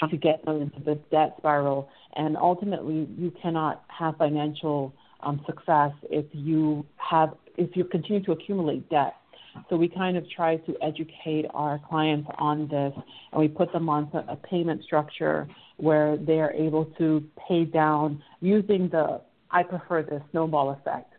[0.08, 5.92] to get them into this debt spiral and ultimately you cannot have financial um, success
[6.04, 9.14] if you have if you continue to accumulate debt
[9.68, 12.92] so we kind of try to educate our clients on this
[13.32, 18.22] and we put them on a payment structure where they are able to pay down
[18.40, 21.14] using the I prefer the snowball effect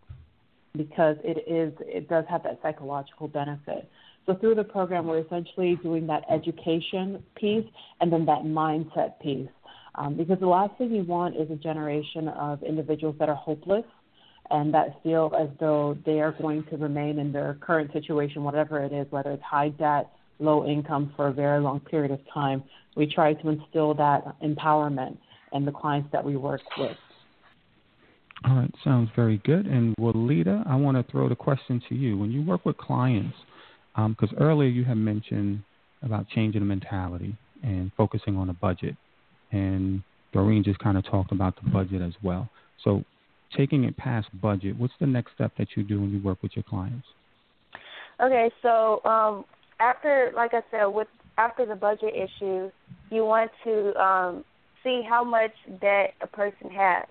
[0.77, 3.89] because it is it does have that psychological benefit.
[4.25, 7.65] So through the program, we're essentially doing that education piece
[7.99, 9.49] and then that mindset piece.
[9.95, 13.83] Um, because the last thing you want is a generation of individuals that are hopeless
[14.49, 18.83] and that feel as though they are going to remain in their current situation, whatever
[18.83, 22.63] it is, whether it's high debt, low income for a very long period of time.
[22.95, 25.17] We try to instill that empowerment
[25.53, 26.97] in the clients that we work with.
[28.43, 29.67] All right, sounds very good.
[29.67, 32.17] And Walida, I want to throw the question to you.
[32.17, 33.35] When you work with clients,
[33.95, 35.63] because um, earlier you had mentioned
[36.01, 38.95] about changing the mentality and focusing on a budget,
[39.51, 40.01] and
[40.33, 42.49] Doreen just kind of talked about the budget as well.
[42.83, 43.03] So,
[43.55, 46.55] taking it past budget, what's the next step that you do when you work with
[46.55, 47.05] your clients?
[48.19, 49.45] Okay, so um,
[49.79, 52.71] after, like I said, with after the budget issue,
[53.09, 54.45] you want to um,
[54.83, 55.51] see how much
[55.81, 57.05] debt a person has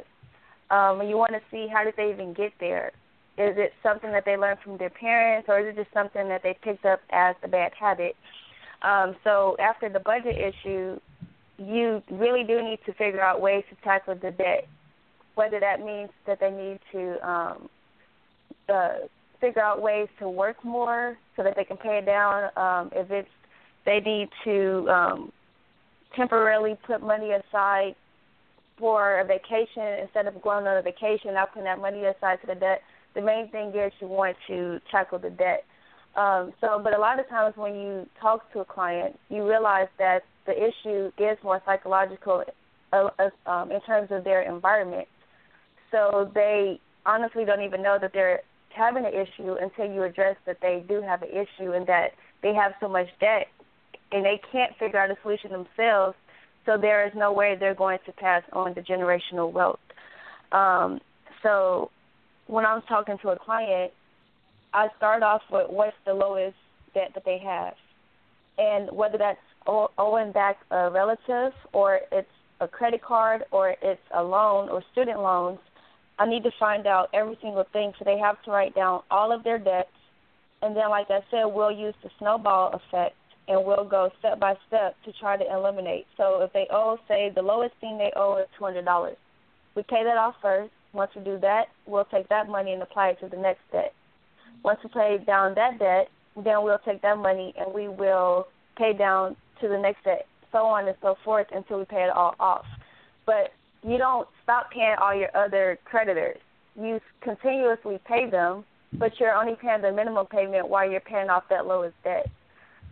[0.70, 2.92] um, you want to see how did they even get there.
[3.38, 6.42] Is it something that they learned from their parents, or is it just something that
[6.42, 8.16] they picked up as a bad habit?
[8.82, 10.98] Um, so after the budget issue,
[11.58, 14.66] you really do need to figure out ways to tackle the debt.
[15.34, 17.68] Whether that means that they need to um,
[18.68, 19.06] uh,
[19.40, 22.50] figure out ways to work more so that they can pay it down.
[22.56, 23.28] Um, if it's
[23.86, 25.32] they need to um,
[26.14, 27.94] temporarily put money aside
[28.78, 32.46] for a vacation instead of going on a vacation, not putting that money aside to
[32.46, 32.82] the debt.
[33.14, 35.64] The main thing is you want to tackle the debt.
[36.16, 39.88] Um, so, but a lot of times when you talk to a client, you realize
[39.98, 42.44] that the issue is more psychological
[42.92, 45.06] uh, uh, um, in terms of their environment.
[45.90, 50.58] So they honestly don't even know that they're having an issue until you address that
[50.60, 52.10] they do have an issue and that
[52.42, 53.46] they have so much debt
[54.12, 56.16] and they can't figure out a solution themselves.
[56.66, 59.80] So there is no way they're going to pass on the generational wealth.
[60.52, 61.00] Um,
[61.42, 61.90] so
[62.50, 63.92] when I was talking to a client,
[64.74, 66.56] I start off with what's the lowest
[66.94, 67.74] debt that they have,
[68.58, 72.28] and whether that's owing back a relative or it's
[72.60, 75.58] a credit card or it's a loan or student loans.
[76.18, 79.32] I need to find out every single thing, so they have to write down all
[79.32, 79.88] of their debts,
[80.60, 83.16] and then, like I said, we'll use the snowball effect
[83.48, 86.06] and we'll go step by step to try to eliminate.
[86.16, 89.16] So if they owe, say, the lowest thing they owe is two hundred dollars,
[89.74, 90.70] we pay that off first.
[90.92, 93.92] Once we do that, we'll take that money and apply it to the next debt.
[94.64, 98.92] Once we pay down that debt, then we'll take that money and we will pay
[98.92, 102.34] down to the next debt, so on and so forth until we pay it all
[102.40, 102.64] off.
[103.26, 103.52] But
[103.86, 106.38] you don't stop paying all your other creditors.
[106.80, 111.44] You continuously pay them, but you're only paying the minimum payment while you're paying off
[111.50, 112.26] that lowest debt.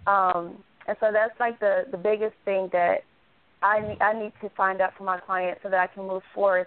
[0.07, 3.05] Um, and so that's like the the biggest thing that
[3.63, 6.23] I need, I need to find out from my clients so that I can move
[6.35, 6.67] forward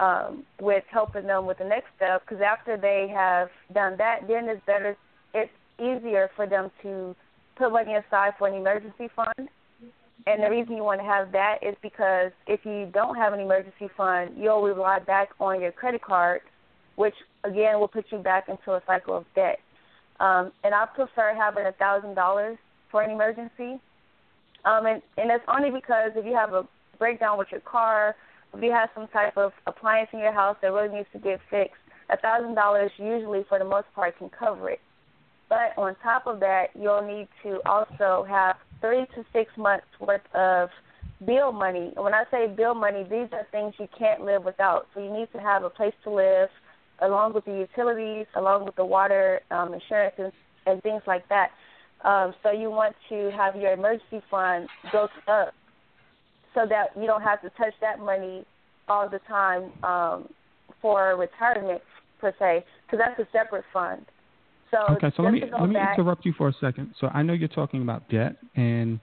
[0.00, 2.22] um, with helping them with the next step.
[2.22, 4.96] Because after they have done that, then it's better.
[5.34, 7.14] It's easier for them to
[7.56, 9.48] put money aside for an emergency fund.
[10.26, 13.40] And the reason you want to have that is because if you don't have an
[13.40, 16.40] emergency fund, you'll rely back on your credit card,
[16.96, 19.60] which again will put you back into a cycle of debt.
[20.18, 22.58] Um, and I prefer having a thousand dollars
[22.90, 23.80] for an emergency.
[24.64, 26.66] Um, and, and that's only because if you have a
[26.98, 28.16] breakdown with your car,
[28.56, 31.40] if you have some type of appliance in your house that really needs to get
[31.50, 31.74] fixed,
[32.10, 34.80] a thousand dollars usually for the most part can cover it.
[35.48, 40.22] But on top of that, you'll need to also have three to six months worth
[40.34, 40.70] of
[41.24, 41.92] bill money.
[41.96, 44.86] When I say bill money, these are things you can't live without.
[44.94, 46.48] So you need to have a place to live,
[47.00, 50.32] along with the utilities, along with the water, um, insurance, and,
[50.66, 51.50] and things like that.
[52.04, 55.54] Um, so you want to have your emergency fund built up
[56.56, 58.44] so that you don't have to touch that money
[58.88, 60.28] all the time um,
[60.80, 61.82] for retirement
[62.18, 64.04] per se, because that's a separate fund.
[64.70, 66.94] So okay, so let me let me back, interrupt you for a second.
[66.98, 68.98] So I know you're talking about debt, and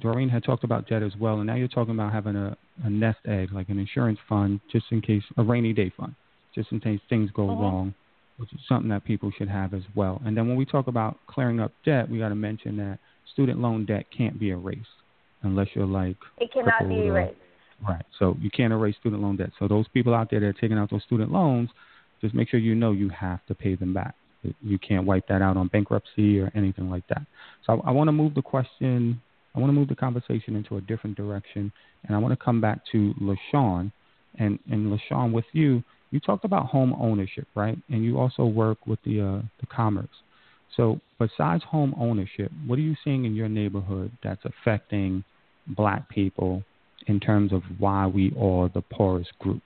[0.00, 2.90] Doreen had talked about debt as well, and now you're talking about having a, a
[2.90, 6.14] nest egg, like an insurance fund, just in case a rainy day fund,
[6.54, 7.62] just in case things go uh-huh.
[7.62, 7.94] wrong,
[8.38, 10.20] which is something that people should have as well.
[10.24, 12.98] And then when we talk about clearing up debt, we got to mention that
[13.32, 14.88] student loan debt can't be erased
[15.42, 17.36] unless you're like it cannot be erased.
[17.86, 18.04] Right.
[18.18, 19.50] So you can't erase student loan debt.
[19.58, 21.68] So those people out there that are taking out those student loans,
[22.20, 24.14] just make sure you know you have to pay them back.
[24.60, 27.22] You can't wipe that out on bankruptcy or anything like that.
[27.66, 29.20] So I, I want to move the question,
[29.54, 31.72] I want to move the conversation into a different direction,
[32.04, 33.92] and I want to come back to LaShawn.
[34.38, 37.78] And, and LaShawn, with you, you talked about home ownership, right?
[37.88, 40.08] And you also work with the, uh, the commerce.
[40.76, 45.24] So besides home ownership, what are you seeing in your neighborhood that's affecting
[45.66, 46.62] black people
[47.06, 49.62] in terms of why we are the poorest group?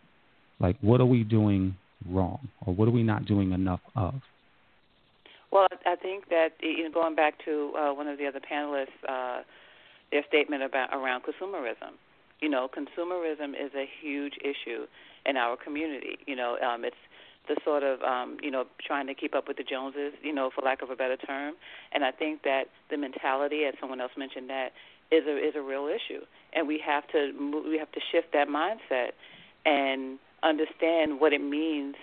[0.59, 1.77] Like, what are we doing
[2.09, 4.15] wrong, or what are we not doing enough of?
[5.51, 8.89] Well, I think that you know, going back to uh, one of the other panelists,
[9.09, 9.43] uh,
[10.11, 11.95] their statement about around consumerism.
[12.41, 14.87] You know, consumerism is a huge issue
[15.25, 16.19] in our community.
[16.27, 16.97] You know, um, it's
[17.49, 20.51] the sort of um, you know trying to keep up with the Joneses, you know,
[20.55, 21.55] for lack of a better term.
[21.93, 24.71] And I think that the mentality, as someone else mentioned, that
[25.11, 28.33] is a is a real issue, and we have to move, we have to shift
[28.33, 29.13] that mindset
[29.65, 31.95] and understand what it means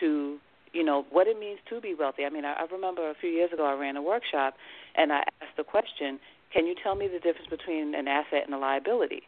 [0.00, 0.38] to
[0.72, 2.24] you know what it means to be wealthy.
[2.24, 4.54] I mean, I, I remember a few years ago I ran a workshop
[4.96, 6.18] and I asked the question,
[6.52, 9.22] "Can you tell me the difference between an asset and a liability?"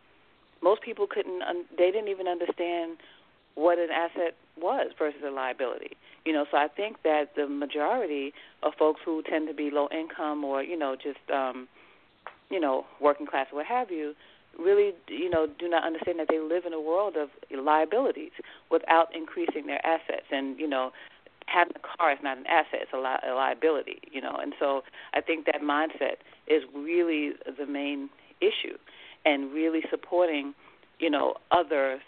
[0.63, 1.43] Most people couldn't.
[1.43, 2.99] Un- they didn't even understand
[3.55, 5.97] what an asset was versus a liability.
[6.25, 9.89] You know, so I think that the majority of folks who tend to be low
[9.91, 11.69] income or you know just um,
[12.51, 14.15] you know working class or what have you
[14.59, 18.33] really you know do not understand that they live in a world of liabilities
[18.71, 20.91] without increasing their assets and you know
[21.53, 24.01] having a car is not an asset; it's a, li- a liability.
[24.11, 24.83] You know, and so
[25.15, 28.09] I think that mindset is really the main
[28.41, 28.77] issue,
[29.25, 30.55] and really supporting,
[30.99, 32.01] you know, others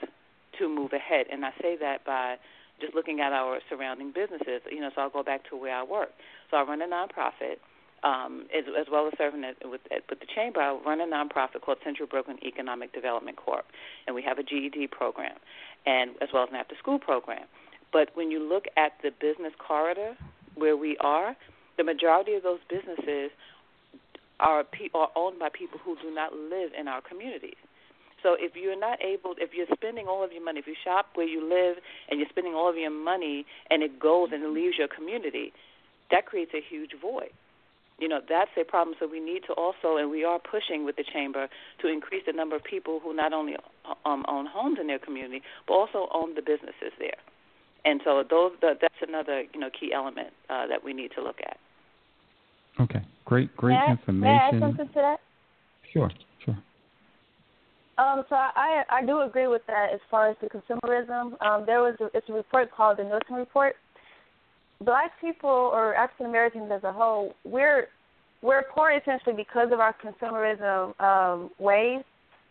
[0.59, 1.27] to move ahead.
[1.31, 2.37] And I say that by
[2.81, 4.63] just looking at our surrounding businesses.
[4.71, 6.11] You know, so I'll go back to where I work.
[6.51, 7.57] So I run a nonprofit.
[8.05, 11.79] Um, as, as well as serving with, with the chamber, I run a nonprofit called
[11.85, 13.65] Central Brooklyn Economic Development Corp,
[14.07, 15.37] and we have a GED program,
[15.87, 17.47] and as well as an after-school program.
[17.93, 20.17] But when you look at the business corridor
[20.55, 21.37] where we are,
[21.77, 23.31] the majority of those businesses
[24.41, 27.57] are are owned by people who do not live in our communities.
[28.23, 31.07] So if you're not able, if you're spending all of your money, if you shop
[31.15, 34.49] where you live and you're spending all of your money and it goes and it
[34.49, 35.53] leaves your community,
[36.11, 37.31] that creates a huge void.
[37.99, 38.97] You know, that's a problem.
[38.99, 41.49] So we need to also, and we are pushing with the chamber
[41.81, 43.55] to increase the number of people who not only
[44.05, 47.21] um, own homes in their community, but also own the businesses there.
[47.85, 51.37] And so those, that's another, you know, key element uh, that we need to look
[51.43, 51.59] at.
[52.81, 54.21] Okay, great, great may information.
[54.21, 55.21] May I add something to that?
[55.93, 56.11] Sure,
[56.45, 56.57] sure.
[57.99, 61.41] Um, so I I do agree with that as far as the consumerism.
[61.43, 63.77] Um, there was a, it's a report called the Nielsen report.
[64.85, 67.89] Black people or African Americans as a whole, we're
[68.43, 72.03] we're poor essentially because of our consumerism um, ways.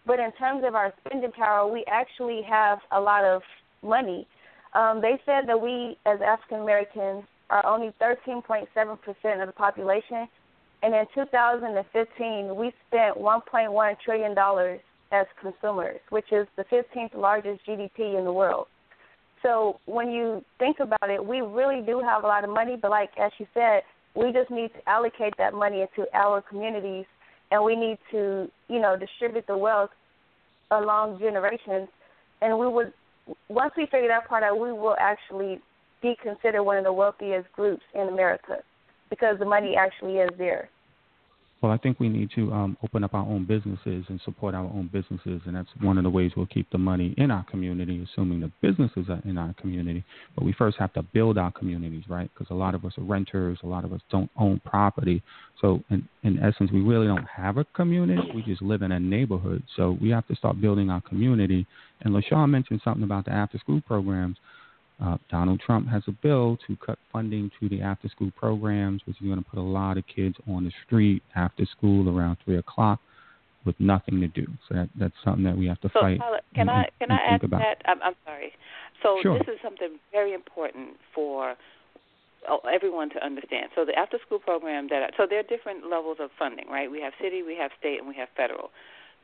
[0.06, 3.42] But in terms of our spending power, we actually have a lot of
[3.84, 4.26] money.
[4.74, 8.68] Um, they said that we, as African Americans, are only 13.7%
[9.42, 10.28] of the population,
[10.82, 14.80] and in 2015, we spent 1.1 trillion dollars
[15.12, 18.68] as consumers, which is the 15th largest GDP in the world.
[19.44, 22.92] So when you think about it, we really do have a lot of money, but
[22.92, 23.82] like as you said,
[24.16, 27.06] we just need to allocate that money into our communities,
[27.50, 29.90] and we need to, you know, distribute the wealth
[30.72, 31.88] along generations.
[32.42, 32.94] And we would,
[33.50, 35.60] once we figure that part out, we will actually
[36.02, 38.58] be considered one of the wealthiest groups in America
[39.10, 40.70] because the money actually is there.
[41.62, 44.64] Well, I think we need to um, open up our own businesses and support our
[44.64, 48.04] own businesses, and that's one of the ways we'll keep the money in our community,
[48.04, 50.04] assuming the businesses are in our community.
[50.36, 52.32] But we first have to build our communities, right?
[52.34, 55.22] Because a lot of us are renters, a lot of us don't own property.
[55.62, 58.24] So, in, in essence, we really don't have a community.
[58.34, 59.62] We just live in a neighborhood.
[59.78, 61.68] So, we have to start building our community.
[62.02, 64.38] And LaShawn mentioned something about the after school programs.
[65.04, 69.16] Uh, Donald Trump has a bill to cut funding to the after school programs, which
[69.20, 72.58] is going to put a lot of kids on the street after school around 3
[72.58, 73.00] o'clock
[73.66, 74.46] with nothing to do.
[74.68, 76.20] So that, that's something that we have to so, fight.
[76.54, 77.60] Can and, I can and I add about.
[77.60, 77.82] that?
[77.86, 78.52] I'm, I'm sorry.
[79.02, 79.38] So sure.
[79.40, 81.56] this is something very important for
[82.48, 83.70] oh, everyone to understand.
[83.76, 86.90] So the after school program that so there are different levels of funding, right?
[86.90, 88.70] We have city, we have state, and we have federal.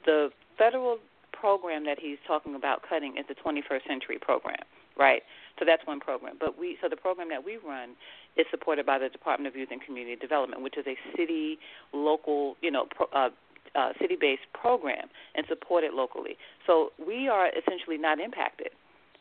[0.05, 0.97] The federal
[1.33, 4.63] program that he's talking about cutting is the 21st century program,
[4.97, 5.21] right?
[5.59, 6.35] So that's one program.
[6.39, 7.95] But we so the program that we run
[8.35, 11.57] is supported by the Department of Youth and Community Development, which is a city
[11.93, 13.29] local, you know, pro, uh,
[13.75, 16.37] uh, city-based program and supported locally.
[16.65, 18.69] So we are essentially not impacted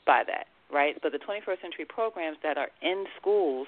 [0.07, 0.97] by that, right?
[1.03, 3.66] But the 21st century programs that are in schools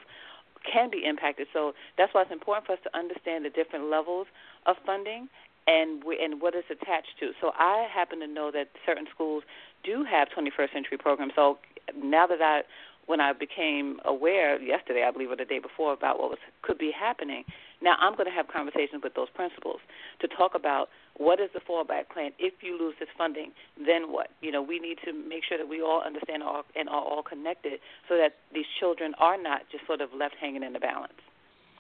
[0.71, 1.47] can be impacted.
[1.53, 4.27] So that's why it's important for us to understand the different levels
[4.67, 5.29] of funding
[5.67, 7.33] and we, and what it's attached to.
[7.41, 9.45] So I happen to know that certain schools
[9.85, 11.33] do have 21st century programs.
[11.37, 11.59] So
[11.97, 12.63] now that I
[13.09, 16.77] when I became aware yesterday, I believe, or the day before, about what was could
[16.77, 17.43] be happening,
[17.81, 19.81] now I'm going to have conversations with those principals
[20.21, 23.53] to talk about what is the fallback plan if you lose this funding.
[23.79, 24.29] Then what?
[24.43, 27.23] You know, we need to make sure that we all understand all, and are all
[27.23, 31.19] connected, so that these children are not just sort of left hanging in the balance.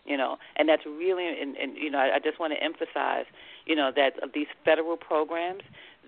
[0.06, 3.26] You know, and that's really, and, and you know, I, I just want to emphasize,
[3.66, 5.60] you know, that these federal programs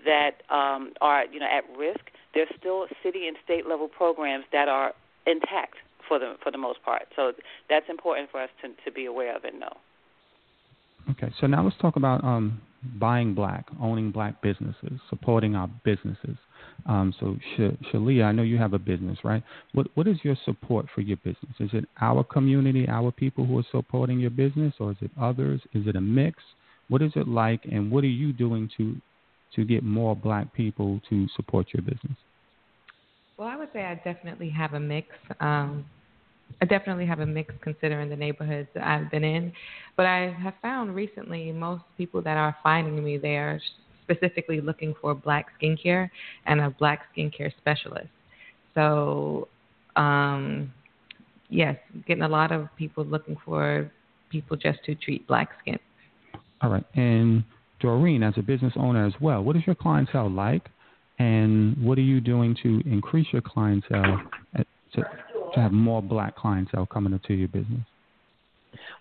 [0.03, 4.67] that um, are, you know, at risk there's still city and state level programs that
[4.67, 4.93] are
[5.25, 5.75] intact
[6.07, 7.03] for the for the most part.
[7.15, 7.33] So
[7.69, 9.77] that's important for us to to be aware of and know.
[11.11, 12.61] Okay, so now let's talk about um,
[12.99, 16.37] buying black, owning black businesses, supporting our businesses.
[16.85, 19.43] Um, so, Sh- Shalea, I know you have a business, right?
[19.73, 21.53] What what is your support for your business?
[21.59, 25.61] Is it our community, our people who are supporting your business, or is it others?
[25.73, 26.41] Is it a mix?
[26.87, 28.95] What is it like, and what are you doing to
[29.55, 32.17] to get more black people to support your business?
[33.37, 35.07] Well, I would say I definitely have a mix.
[35.39, 35.85] Um,
[36.61, 39.51] I definitely have a mix considering the neighborhoods that I've been in.
[39.97, 43.59] But I have found recently most people that are finding me, they are
[44.03, 46.09] specifically looking for black skincare
[46.45, 48.09] and a black skincare specialist.
[48.75, 49.47] So,
[49.95, 50.71] um,
[51.49, 51.77] yes,
[52.07, 53.91] getting a lot of people looking for
[54.29, 55.79] people just to treat black skin.
[56.61, 56.85] All right.
[56.95, 57.43] And
[57.81, 60.69] Doreen, as a business owner as well, what is your clientele like?
[61.19, 64.21] And what are you doing to increase your clientele
[64.57, 64.63] uh,
[64.93, 65.03] to,
[65.53, 67.81] to have more black clientele coming into your business?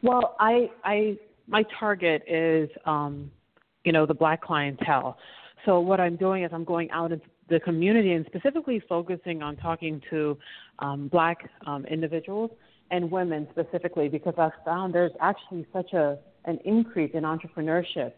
[0.02, 3.30] Well, I, I, my target is, um,
[3.84, 5.16] you know, the black clientele.
[5.64, 9.56] So what I'm doing is I'm going out into the community and specifically focusing on
[9.56, 10.38] talking to
[10.78, 12.50] um, black um, individuals
[12.90, 18.12] and women specifically because I've found there's actually such a an increase in entrepreneurship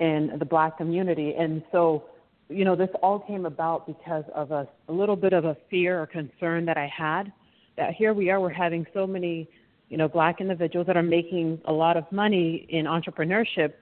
[0.00, 1.34] in the black community.
[1.38, 2.04] And so,
[2.48, 6.00] you know, this all came about because of a, a little bit of a fear
[6.00, 7.32] or concern that I had
[7.76, 9.48] that here we are, we're having so many,
[9.88, 13.74] you know, black individuals that are making a lot of money in entrepreneurship.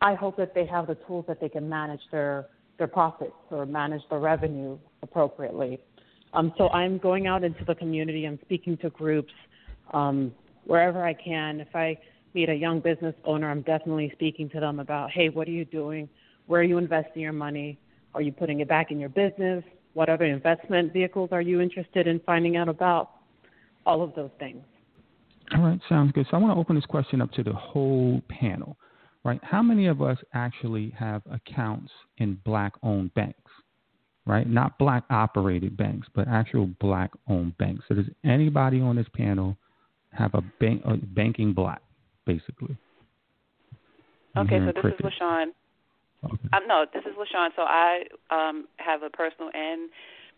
[0.00, 2.46] I hope that they have the tools that they can manage their
[2.78, 5.80] their profits or manage the revenue appropriately.
[6.32, 8.24] Um, so I'm going out into the community.
[8.24, 9.32] I'm speaking to groups
[9.92, 10.32] um,
[10.64, 11.58] wherever I can.
[11.58, 11.98] If I
[12.34, 15.64] meet a young business owner, I'm definitely speaking to them about, hey, what are you
[15.64, 16.08] doing?
[16.46, 17.78] Where are you investing your money?
[18.14, 19.62] Are you putting it back in your business?
[19.94, 23.10] What other investment vehicles are you interested in finding out about?
[23.86, 24.62] All of those things.
[25.56, 26.26] All right, sounds good.
[26.30, 28.76] So I want to open this question up to the whole panel,
[29.24, 29.40] right?
[29.42, 33.40] How many of us actually have accounts in black owned banks?
[34.26, 37.84] Right, not black operated banks, but actual black owned banks.
[37.88, 39.56] So, does anybody on this panel
[40.12, 41.80] have a bank, a banking black?
[42.28, 42.76] Basically.
[44.36, 45.00] Okay, so this cricket.
[45.00, 45.46] is LaShawn.
[46.24, 46.48] Okay.
[46.52, 47.50] Um, no, this is LaShawn.
[47.56, 49.88] So I um, have a personal and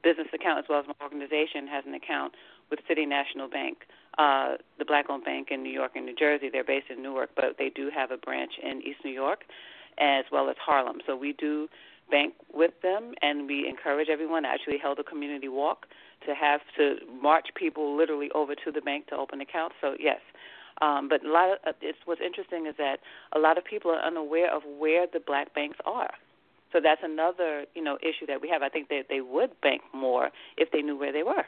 [0.02, 2.32] business account as well as my organization has an account
[2.70, 3.78] with City National Bank,
[4.16, 6.48] uh, the black-owned bank in New York and New Jersey.
[6.50, 9.42] They're based in Newark, but they do have a branch in East New York
[9.98, 10.98] as well as Harlem.
[11.06, 11.68] So we do
[12.10, 14.46] bank with them, and we encourage everyone.
[14.46, 15.86] I actually held a community walk
[16.26, 19.74] to have to march people literally over to the bank to open accounts.
[19.80, 20.20] So yes,
[20.80, 22.98] um, but a lot of uh, it's, what's interesting is that
[23.34, 26.10] a lot of people are unaware of where the black banks are.
[26.72, 28.62] So that's another you know issue that we have.
[28.62, 31.44] I think that they would bank more if they knew where they were.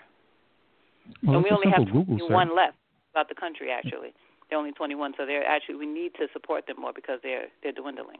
[1.22, 1.88] Well, and we only have
[2.30, 2.76] one left
[3.12, 4.12] about the country actually.
[4.50, 7.72] They're only 21, so they're actually we need to support them more because they're they're
[7.72, 8.18] dwindling.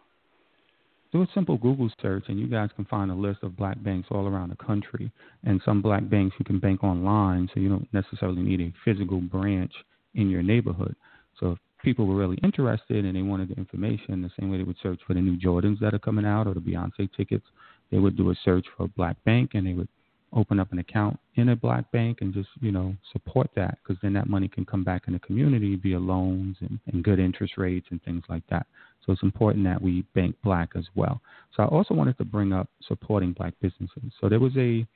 [1.12, 4.08] Do a simple Google search, and you guys can find a list of black banks
[4.10, 5.12] all around the country.
[5.44, 9.20] And some black banks you can bank online, so you don't necessarily need a physical
[9.20, 9.72] branch
[10.14, 10.94] in your neighborhood.
[11.38, 14.64] So if people were really interested and they wanted the information, the same way they
[14.64, 17.46] would search for the new Jordans that are coming out or the Beyonce tickets,
[17.90, 19.88] they would do a search for black bank and they would
[20.34, 24.00] open up an account in a black bank and just you know support that because
[24.02, 27.54] then that money can come back in the community via loans and, and good interest
[27.58, 28.66] rates and things like that.
[29.04, 31.20] So it's important that we bank black as well.
[31.56, 34.12] So i also wanted to bring up supporting black businesses.
[34.20, 34.86] So there was a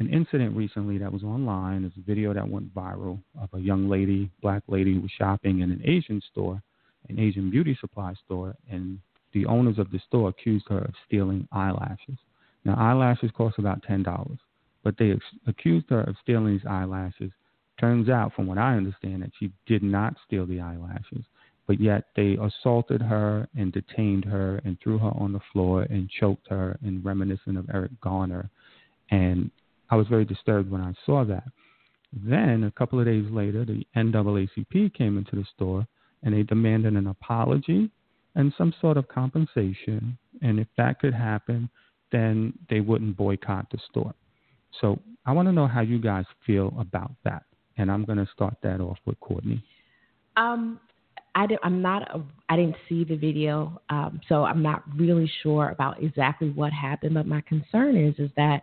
[0.00, 1.82] an incident recently that was online.
[1.82, 5.60] There's a video that went viral of a young lady, black lady, who was shopping
[5.60, 6.60] in an Asian store,
[7.10, 8.98] an Asian beauty supply store, and
[9.34, 12.16] the owners of the store accused her of stealing eyelashes.
[12.64, 14.38] Now, eyelashes cost about ten dollars,
[14.82, 17.30] but they ex- accused her of stealing these eyelashes.
[17.78, 21.24] Turns out, from what I understand, that she did not steal the eyelashes,
[21.66, 26.08] but yet they assaulted her and detained her and threw her on the floor and
[26.08, 28.48] choked her, and reminiscent of Eric Garner.
[29.10, 29.50] And
[29.90, 31.44] I was very disturbed when I saw that.
[32.12, 35.86] Then, a couple of days later, the NAACP came into the store
[36.22, 37.90] and they demanded an apology
[38.34, 40.18] and some sort of compensation.
[40.42, 41.68] And if that could happen,
[42.12, 44.14] then they wouldn't boycott the store.
[44.80, 47.44] So I want to know how you guys feel about that.
[47.76, 49.62] And I'm going to start that off with Courtney.
[50.36, 50.80] Um,
[51.34, 52.02] I did, I'm not.
[52.14, 56.72] A, I didn't see the video, um, so I'm not really sure about exactly what
[56.72, 57.14] happened.
[57.14, 58.62] But my concern is, is that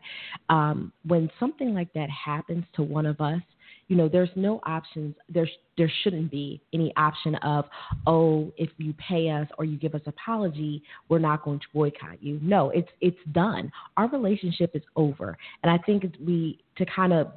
[0.50, 3.42] um, when something like that happens to one of us,
[3.88, 5.16] you know, there's no options.
[5.30, 7.66] There's there shouldn't be any option of,
[8.06, 12.22] oh, if you pay us or you give us apology, we're not going to boycott
[12.22, 12.40] you.
[12.42, 13.72] No, it's it's done.
[13.96, 17.32] Our relationship is over, and I think we to kind of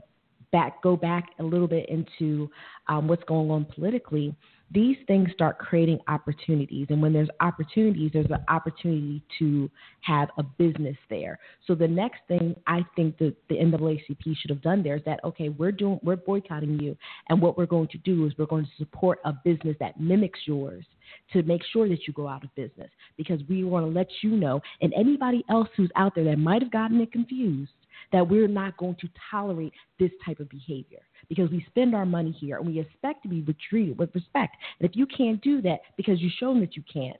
[0.51, 2.51] back go back a little bit into
[2.89, 4.35] um, what's going on politically
[4.73, 6.87] these things start creating opportunities.
[6.91, 9.69] And when there's opportunities, there's an opportunity to
[10.03, 11.39] have a business there.
[11.67, 15.23] So the next thing I think that the NAACP should have done there is that,
[15.25, 16.97] okay, we're doing, we're boycotting you.
[17.29, 20.41] And what we're going to do is we're going to support a business that mimics
[20.45, 20.85] yours
[21.33, 24.31] to make sure that you go out of business because we want to let you
[24.31, 27.73] know and anybody else who's out there that might have gotten it confused
[28.13, 32.33] that we're not going to tolerate this type of behavior because we spend our money
[32.33, 34.57] here and we expect to be treated with respect.
[34.79, 37.19] And if you can't do that because you've shown that you can't,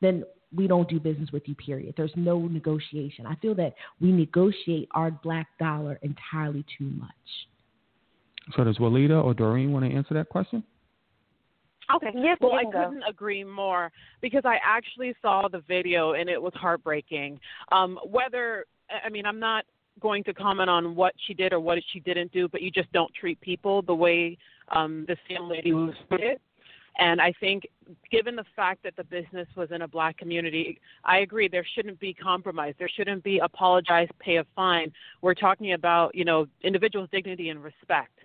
[0.00, 0.24] then
[0.54, 1.94] we don't do business with you, period.
[1.96, 3.26] There's no negotiation.
[3.26, 7.10] I feel that we negotiate our black dollar entirely too much.
[8.56, 10.64] So, does Walida or Doreen want to answer that question?
[11.94, 12.10] Okay.
[12.14, 16.52] Yes, well, I couldn't agree more because I actually saw the video and it was
[16.54, 17.38] heartbreaking.
[17.72, 18.64] Um, whether
[19.04, 19.64] I mean, I'm not
[20.00, 22.90] going to comment on what she did or what she didn't do, but you just
[22.92, 24.36] don't treat people the way
[24.70, 26.38] um, this young lady was treated.
[26.98, 27.66] And I think,
[28.10, 31.98] given the fact that the business was in a black community, I agree there shouldn't
[32.00, 32.74] be compromise.
[32.78, 34.92] There shouldn't be apologize, pay a fine.
[35.22, 38.18] We're talking about, you know, individuals' dignity and respect.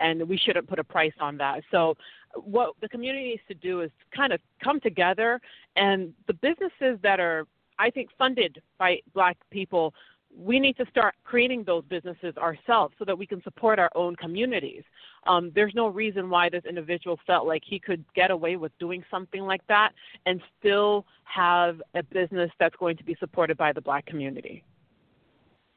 [0.00, 1.62] and we shouldn't put a price on that.
[1.70, 1.96] So,
[2.34, 5.40] what the community needs to do is kind of come together,
[5.76, 7.46] and the businesses that are,
[7.78, 9.92] I think, funded by Black people
[10.36, 14.16] we need to start creating those businesses ourselves so that we can support our own
[14.16, 14.82] communities.
[15.26, 19.04] Um, there's no reason why this individual felt like he could get away with doing
[19.10, 19.92] something like that
[20.26, 24.64] and still have a business that's going to be supported by the black community.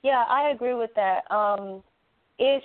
[0.03, 1.29] Yeah, I agree with that.
[1.31, 1.83] Um,
[2.39, 2.63] if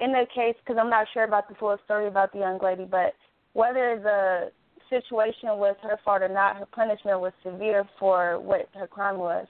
[0.00, 2.84] in the case, because I'm not sure about the full story about the young lady,
[2.84, 3.14] but
[3.52, 4.50] whether the
[4.90, 9.46] situation was her fault or not, her punishment was severe for what her crime was.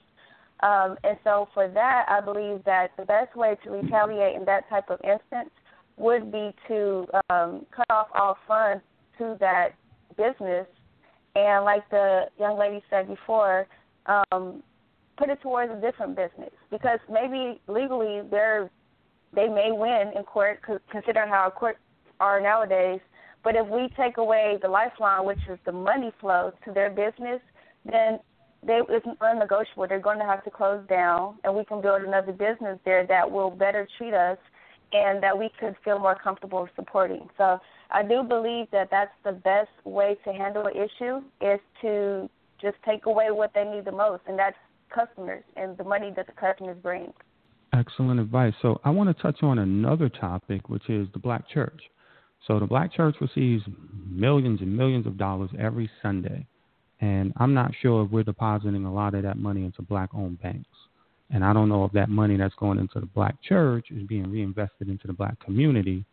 [0.63, 4.69] Um, and so for that, I believe that the best way to retaliate in that
[4.69, 5.49] type of instance
[5.97, 8.81] would be to um, cut off all funds
[9.17, 9.73] to that
[10.15, 10.65] business,
[11.35, 13.67] and like the young lady said before,
[14.05, 14.63] um,
[15.17, 18.69] put it towards a different business because maybe legally they're
[19.35, 20.61] they may win in court,
[20.91, 21.79] considering how our courts
[22.19, 22.99] are nowadays.
[23.43, 27.41] But if we take away the lifeline, which is the money flow to their business,
[27.83, 28.19] then
[28.65, 29.87] they it's unnegotiable.
[29.87, 33.29] They're going to have to close down, and we can build another business there that
[33.29, 34.37] will better treat us,
[34.91, 37.27] and that we could feel more comfortable supporting.
[37.37, 37.59] So
[37.91, 42.29] I do believe that that's the best way to handle an issue is to
[42.61, 44.55] just take away what they need the most, and that's
[44.93, 47.11] customers and the money that the customers bring.
[47.73, 48.53] Excellent advice.
[48.61, 51.81] So I want to touch on another topic, which is the black church.
[52.47, 53.63] So the black church receives
[54.07, 56.45] millions and millions of dollars every Sunday
[57.03, 60.41] and I'm not sure if we're depositing a lot of that money into black owned
[60.41, 60.69] banks.
[61.31, 64.31] And I don't know if that money that's going into the black church is being
[64.31, 66.05] reinvested into the black community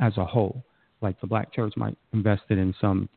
[0.00, 0.64] as a whole.
[1.00, 3.08] Like the black church might invest it in some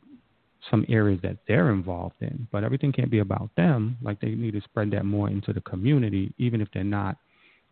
[0.69, 3.97] some areas that they're involved in, but everything can't be about them.
[4.03, 7.17] Like they need to spread that more into the community, even if they're not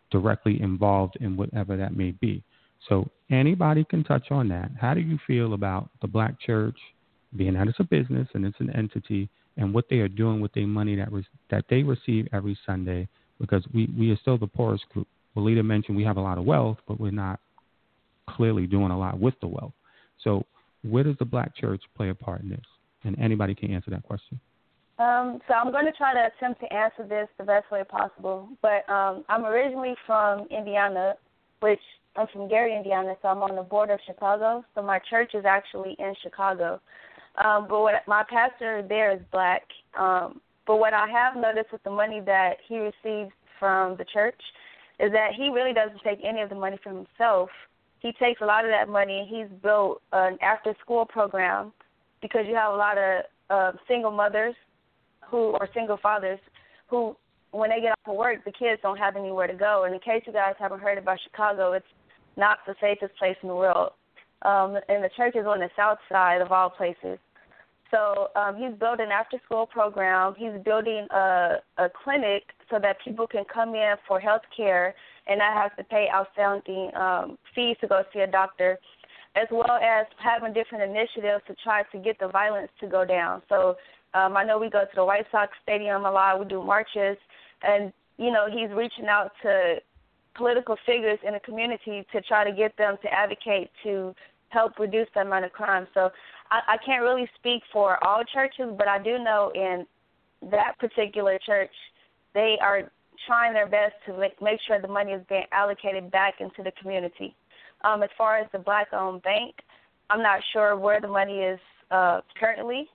[0.09, 2.43] directly involved in whatever that may be.
[2.89, 4.71] So anybody can touch on that.
[4.79, 6.77] How do you feel about the black church
[7.35, 10.53] being that it's a business and it's an entity and what they are doing with
[10.53, 13.07] their money that was that they receive every Sunday
[13.39, 15.07] because we, we are still the poorest group.
[15.35, 17.39] Walida mentioned we have a lot of wealth, but we're not
[18.29, 19.73] clearly doing a lot with the wealth.
[20.23, 20.45] So
[20.83, 22.65] where does the black church play a part in this?
[23.03, 24.39] And anybody can answer that question.
[24.99, 28.47] Um, so I'm going to try to attempt to answer this the best way possible.
[28.61, 31.15] But um, I'm originally from Indiana,
[31.59, 31.79] which
[32.15, 34.63] I'm from Gary, Indiana, so I'm on the border of Chicago.
[34.75, 36.79] So my church is actually in Chicago.
[37.35, 39.63] Um, but what my pastor there is black.
[39.97, 44.39] Um, but what I have noticed with the money that he receives from the church
[44.99, 47.49] is that he really doesn't take any of the money for himself.
[47.99, 51.73] He takes a lot of that money and he's built an after school program
[52.21, 54.55] because you have a lot of uh, single mothers
[55.29, 56.39] who or single fathers
[56.87, 57.15] who
[57.51, 59.83] when they get off of work the kids don't have anywhere to go.
[59.85, 61.85] And in case you guys haven't heard about Chicago, it's
[62.37, 63.91] not the safest place in the world
[64.43, 67.17] um, and the church is on the south side of all places.
[67.91, 70.33] So um, he's building after school program.
[70.35, 74.95] He's building a, a clinic so that people can come in for health care
[75.27, 78.79] and not have to pay outstanding um, fees to go see a doctor,
[79.35, 83.43] as well as having different initiatives to try to get the violence to go down.
[83.47, 83.75] So
[84.15, 86.39] um, I know we go to the White Sox Stadium a lot.
[86.39, 87.17] We do marches,
[87.61, 89.75] and you know he's reaching out to
[90.35, 94.15] political figures in the community to try to get them to advocate to
[94.53, 95.87] help reduce the amount of crime.
[95.93, 96.11] So
[96.51, 99.85] I, I can't really speak for all churches, but I do know in
[100.51, 101.71] that particular church,
[102.33, 102.91] they are
[103.27, 106.71] trying their best to make, make sure the money is being allocated back into the
[106.81, 107.35] community.
[107.83, 109.55] Um, as far as the black-owned bank,
[110.09, 111.59] I'm not sure where the money is
[111.91, 112.87] uh, currently,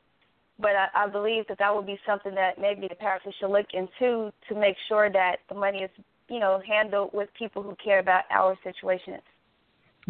[0.59, 3.66] but I, I believe that that would be something that maybe the parish should look
[3.72, 5.90] into to make sure that the money is,
[6.28, 9.14] you know, handled with people who care about our situation.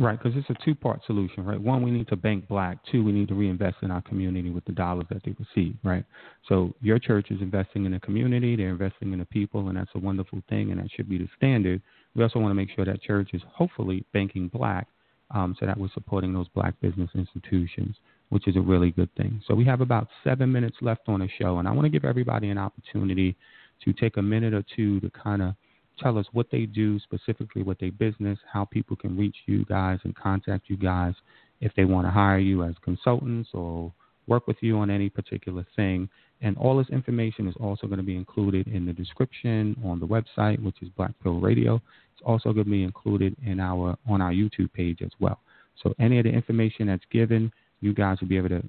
[0.01, 1.61] Right, because it's a two part solution, right?
[1.61, 2.79] One, we need to bank black.
[2.91, 6.05] Two, we need to reinvest in our community with the dollars that they receive, right?
[6.49, 9.91] So your church is investing in the community, they're investing in the people, and that's
[9.97, 11.83] a wonderful thing, and that should be the standard.
[12.15, 14.87] We also want to make sure that church is hopefully banking black
[15.33, 17.97] um, so that we're supporting those black business institutions,
[18.29, 19.43] which is a really good thing.
[19.49, 22.05] So we have about seven minutes left on the show, and I want to give
[22.05, 23.37] everybody an opportunity
[23.85, 25.55] to take a minute or two to kind of
[25.99, 29.99] tell us what they do specifically with their business, how people can reach you guys
[30.05, 31.15] and contact you guys
[31.61, 33.93] if they want to hire you as consultants or
[34.27, 36.09] work with you on any particular thing.
[36.41, 40.07] And all this information is also going to be included in the description on the
[40.07, 41.77] website, which is Black Pill Radio.
[42.13, 45.41] It's also going to be included in our on our YouTube page as well.
[45.83, 48.63] So any of the information that's given, you guys will be able to.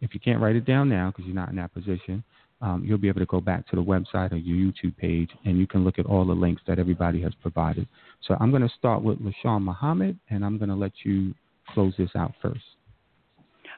[0.00, 2.22] If you can't write it down now because you're not in that position,
[2.60, 5.58] um, you'll be able to go back to the website or your YouTube page and
[5.58, 7.86] you can look at all the links that everybody has provided.
[8.26, 11.34] So I'm going to start with LaShawn Muhammad and I'm going to let you
[11.72, 12.64] close this out first.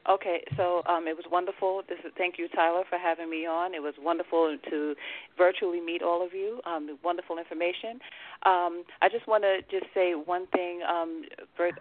[0.09, 1.83] Okay, so um, it was wonderful.
[1.89, 3.75] This is, thank you, Tyler, for having me on.
[3.75, 4.95] It was wonderful to
[5.37, 6.61] virtually meet all of you.
[6.65, 8.01] Um, wonderful information.
[8.47, 11.25] Um, I just want to just say one thing um,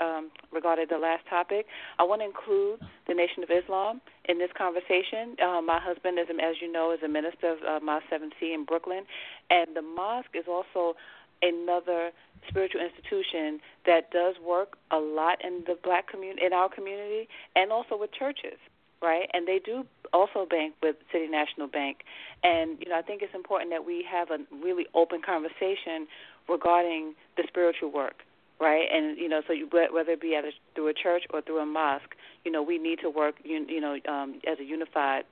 [0.01, 1.65] um, regarding the last topic.
[1.97, 5.39] I want to include the Nation of Islam in this conversation.
[5.41, 8.65] Uh, my husband, is, as you know, is a minister of uh, Mosque 7C in
[8.65, 9.03] Brooklyn,
[9.49, 10.95] and the mosque is also
[11.41, 12.11] another
[12.47, 17.71] spiritual institution that does work a lot in the black community in our community and
[17.71, 18.57] also with churches
[19.01, 19.29] right?
[19.33, 21.99] And they do also bank with city national bank.
[22.43, 26.07] And you know i think it's important that we have a really open conversation
[26.47, 28.23] regarding the spiritual work
[28.59, 28.87] right?
[28.91, 31.59] And you know so you, whether it be at a, through a church or through
[31.59, 35.23] a mosque you know we need to work you, you know um, as a unified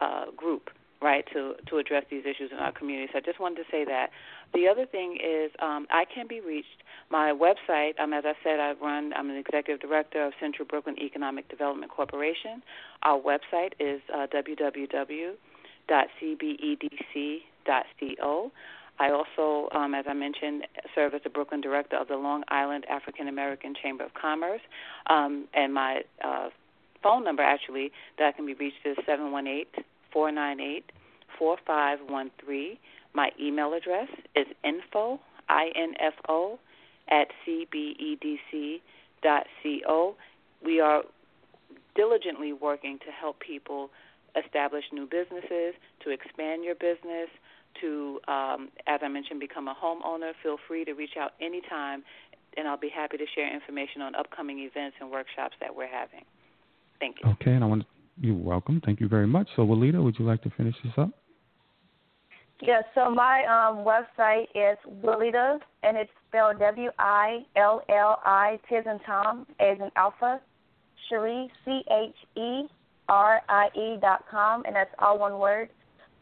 [0.00, 0.70] uh, group
[1.00, 3.08] right, to to address these issues in our community.
[3.12, 4.10] So I just wanted to say that.
[4.54, 6.82] The other thing is um, I can be reached.
[7.10, 9.12] My website, um, as I said, I run.
[9.14, 12.62] I'm an executive director of Central Brooklyn Economic Development Corporation.
[13.02, 15.36] Our website is uh, www.cbedc.co.
[19.00, 22.84] I also, um, as I mentioned, serve as the Brooklyn director of the Long Island
[22.90, 24.60] African American Chamber of Commerce,
[25.06, 26.48] um, and my uh,
[27.02, 29.68] phone number actually that can be reached is seven one eight
[30.18, 30.90] Four nine eight
[31.38, 32.80] four five one three.
[33.14, 36.58] My email address is info, I-N-F-O,
[37.08, 38.80] at cbedc.co.
[40.64, 41.02] We are
[41.94, 43.90] diligently working to help people
[44.44, 47.28] establish new businesses, to expand your business,
[47.80, 50.32] to, um, as I mentioned, become a homeowner.
[50.42, 52.02] Feel free to reach out anytime,
[52.56, 56.24] and I'll be happy to share information on upcoming events and workshops that we're having.
[56.98, 57.30] Thank you.
[57.30, 58.80] Okay, and I want to you're welcome.
[58.84, 59.48] Thank you very much.
[59.56, 61.10] So, Walida, would you like to finish this up?
[62.60, 68.58] Yeah, so my um, website is Willita, and it's spelled W I L L I,
[68.68, 70.40] Tis and Tom, as in Alpha,
[71.08, 72.62] Cherie, C H E
[73.08, 75.70] R I E dot com, and that's all one word.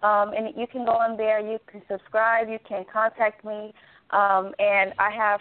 [0.02, 3.72] Um, and you can go on there, you can subscribe, you can contact me,
[4.10, 5.40] um, and I have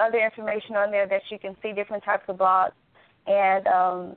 [0.00, 2.72] other information on there that you can see different types of blogs.
[3.28, 4.16] And um,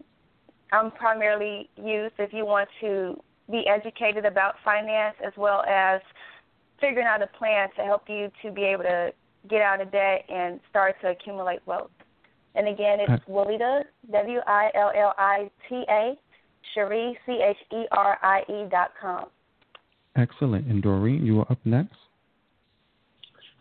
[0.76, 3.20] I'm primarily used if you want to
[3.50, 6.02] be educated about finance as well as
[6.82, 9.12] figuring out a plan to help you to be able to
[9.50, 11.92] get out of debt and start to accumulate wealth.
[12.56, 16.14] And again, it's uh, Willita, W I L L I T A,
[16.74, 19.26] Cherie, C H E R I E dot com.
[20.16, 20.68] Excellent.
[20.68, 21.96] And Doreen, you are up next.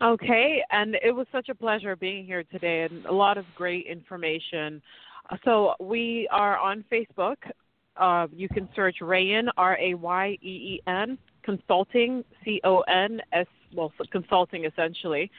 [0.01, 3.85] Okay, and it was such a pleasure being here today and a lot of great
[3.85, 4.81] information.
[5.43, 7.37] So we are on Facebook.
[7.97, 13.21] Uh, you can search Rayeen R A Y E E N Consulting C O N
[13.31, 15.31] S well consulting essentially,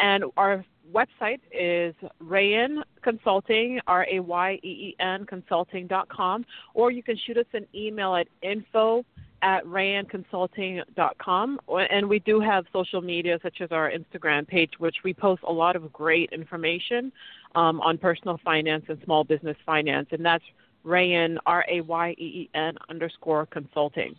[0.00, 6.44] and our website is Rayeen Consulting R A Y E E N Consulting dot com,
[6.74, 9.04] or you can shoot us an email at info
[9.42, 11.60] at rayeenconsulting.com.
[11.90, 15.52] And we do have social media, such as our Instagram page, which we post a
[15.52, 17.12] lot of great information
[17.54, 20.08] um, on personal finance and small business finance.
[20.10, 20.44] And that's
[20.84, 24.14] Rayeen, R A Y E E N underscore consulting.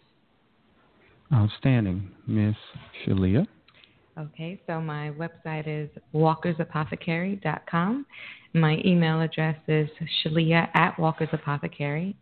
[1.34, 2.10] Outstanding.
[2.28, 2.56] Miss
[3.06, 3.48] Shalea.
[4.18, 8.06] Okay, so my website is walkersapothecary.com.
[8.54, 9.90] My email address is
[10.24, 12.16] shalea at walkersapothecary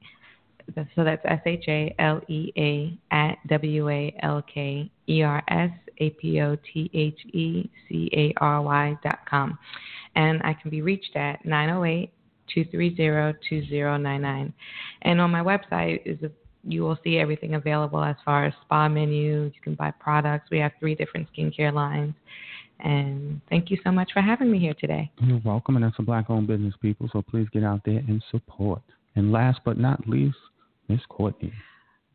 [0.96, 5.44] so that's S H A L E A at W A L K E R
[5.48, 9.58] S A P O T H E C A R Y dot com.
[10.16, 12.12] And I can be reached at 908
[12.54, 14.54] 230 2099.
[15.04, 16.32] And on my website is a,
[16.66, 19.44] you will see everything available as far as spa menu.
[19.44, 20.50] You can buy products.
[20.52, 22.14] We have three different skincare lines.
[22.80, 25.12] And thank you so much for having me here today.
[25.22, 25.76] You're welcome.
[25.76, 27.10] And that's a black owned business, people.
[27.12, 28.82] So please get out there and support.
[29.16, 30.38] And last but not least,
[30.88, 31.54] Miss Courtney.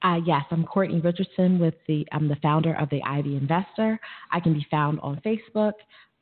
[0.02, 3.98] Uh, yes, I'm Courtney Richardson with the I'm the founder of the Ivy Investor.
[4.30, 5.72] I can be found on Facebook,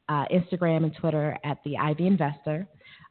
[0.08, 2.66] uh, Instagram, and Twitter at the Ivy Investor.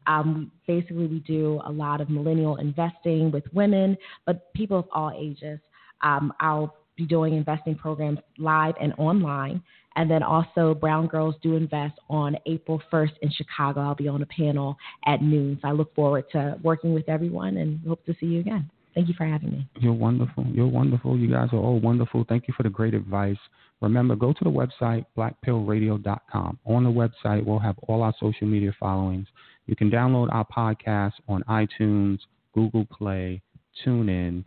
[0.08, 5.12] Um, basically, we do a lot of millennial investing with women, but people of all
[5.16, 5.60] ages.
[6.02, 9.62] Um, I'll be doing investing programs live and online.
[9.98, 13.82] And then also, Brown Girls Do Invest on April 1st in Chicago.
[13.82, 15.58] I'll be on a panel at noon.
[15.62, 18.70] So I look forward to working with everyone and hope to see you again.
[18.96, 19.68] Thank you for having me.
[19.82, 20.46] You're wonderful.
[20.54, 21.18] You're wonderful.
[21.18, 22.26] You guys are all wonderful.
[22.30, 23.38] Thank you for the great advice.
[23.82, 26.60] Remember, go to the website, blackpillradio.com.
[26.66, 29.28] On the website, we'll have all our social media followings.
[29.68, 32.20] You can download our podcast on iTunes,
[32.54, 33.42] Google Play,
[33.86, 34.46] TuneIn,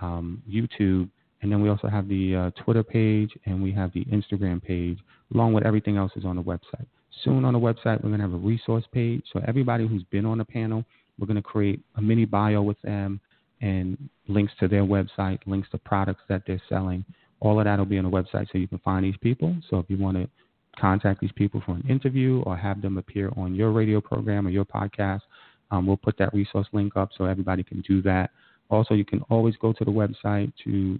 [0.00, 1.10] um, YouTube,
[1.42, 4.98] and then we also have the uh, Twitter page and we have the Instagram page,
[5.34, 6.86] along with everything else is on the website.
[7.24, 9.24] soon on the website, we're going to have a resource page.
[9.32, 10.84] So everybody who's been on the panel,
[11.18, 13.20] we're going to create a mini bio with them
[13.60, 17.04] and links to their website, links to products that they're selling.
[17.40, 19.54] All of that will be on the website so you can find these people.
[19.70, 20.28] So if you want to
[20.78, 24.50] contact these people for an interview or have them appear on your radio program or
[24.50, 25.20] your podcast,
[25.70, 28.30] um, we'll put that resource link up so everybody can do that.
[28.70, 30.98] Also, you can always go to the website to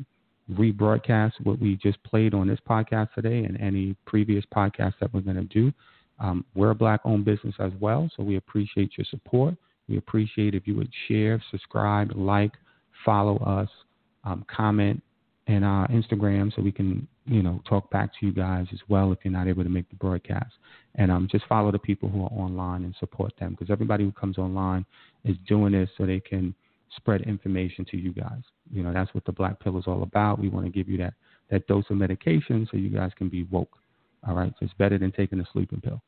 [0.53, 5.21] rebroadcast what we just played on this podcast today and any previous podcasts that we're
[5.21, 5.73] going to do.
[6.21, 9.55] Um, we're a black owned business as well, so we appreciate your support.
[9.89, 12.53] We appreciate if you would share, subscribe, like,
[13.05, 13.69] follow us,
[14.25, 15.03] um, comment,
[15.47, 19.13] and our Instagram so we can, you know, talk back to you guys as well
[19.13, 20.53] if you're not able to make the broadcast.
[20.97, 24.13] And um, just follow the people who are online and support them because everybody who
[24.13, 24.85] comes online
[25.25, 26.55] is doing this so they can
[26.97, 28.43] spread information to you guys.
[28.71, 30.39] You know, that's what the Black Pill is all about.
[30.39, 31.15] We want to give you that
[31.51, 33.79] that dose of medication so you guys can be woke.
[34.27, 36.03] All right, so it's better than taking a sleeping pill.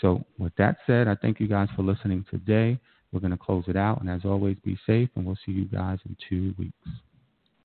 [0.00, 2.78] So with that said, I thank you guys for listening today.
[3.16, 5.64] We're going to close it out, and as always, be safe, and we'll see you
[5.64, 6.74] guys in two weeks.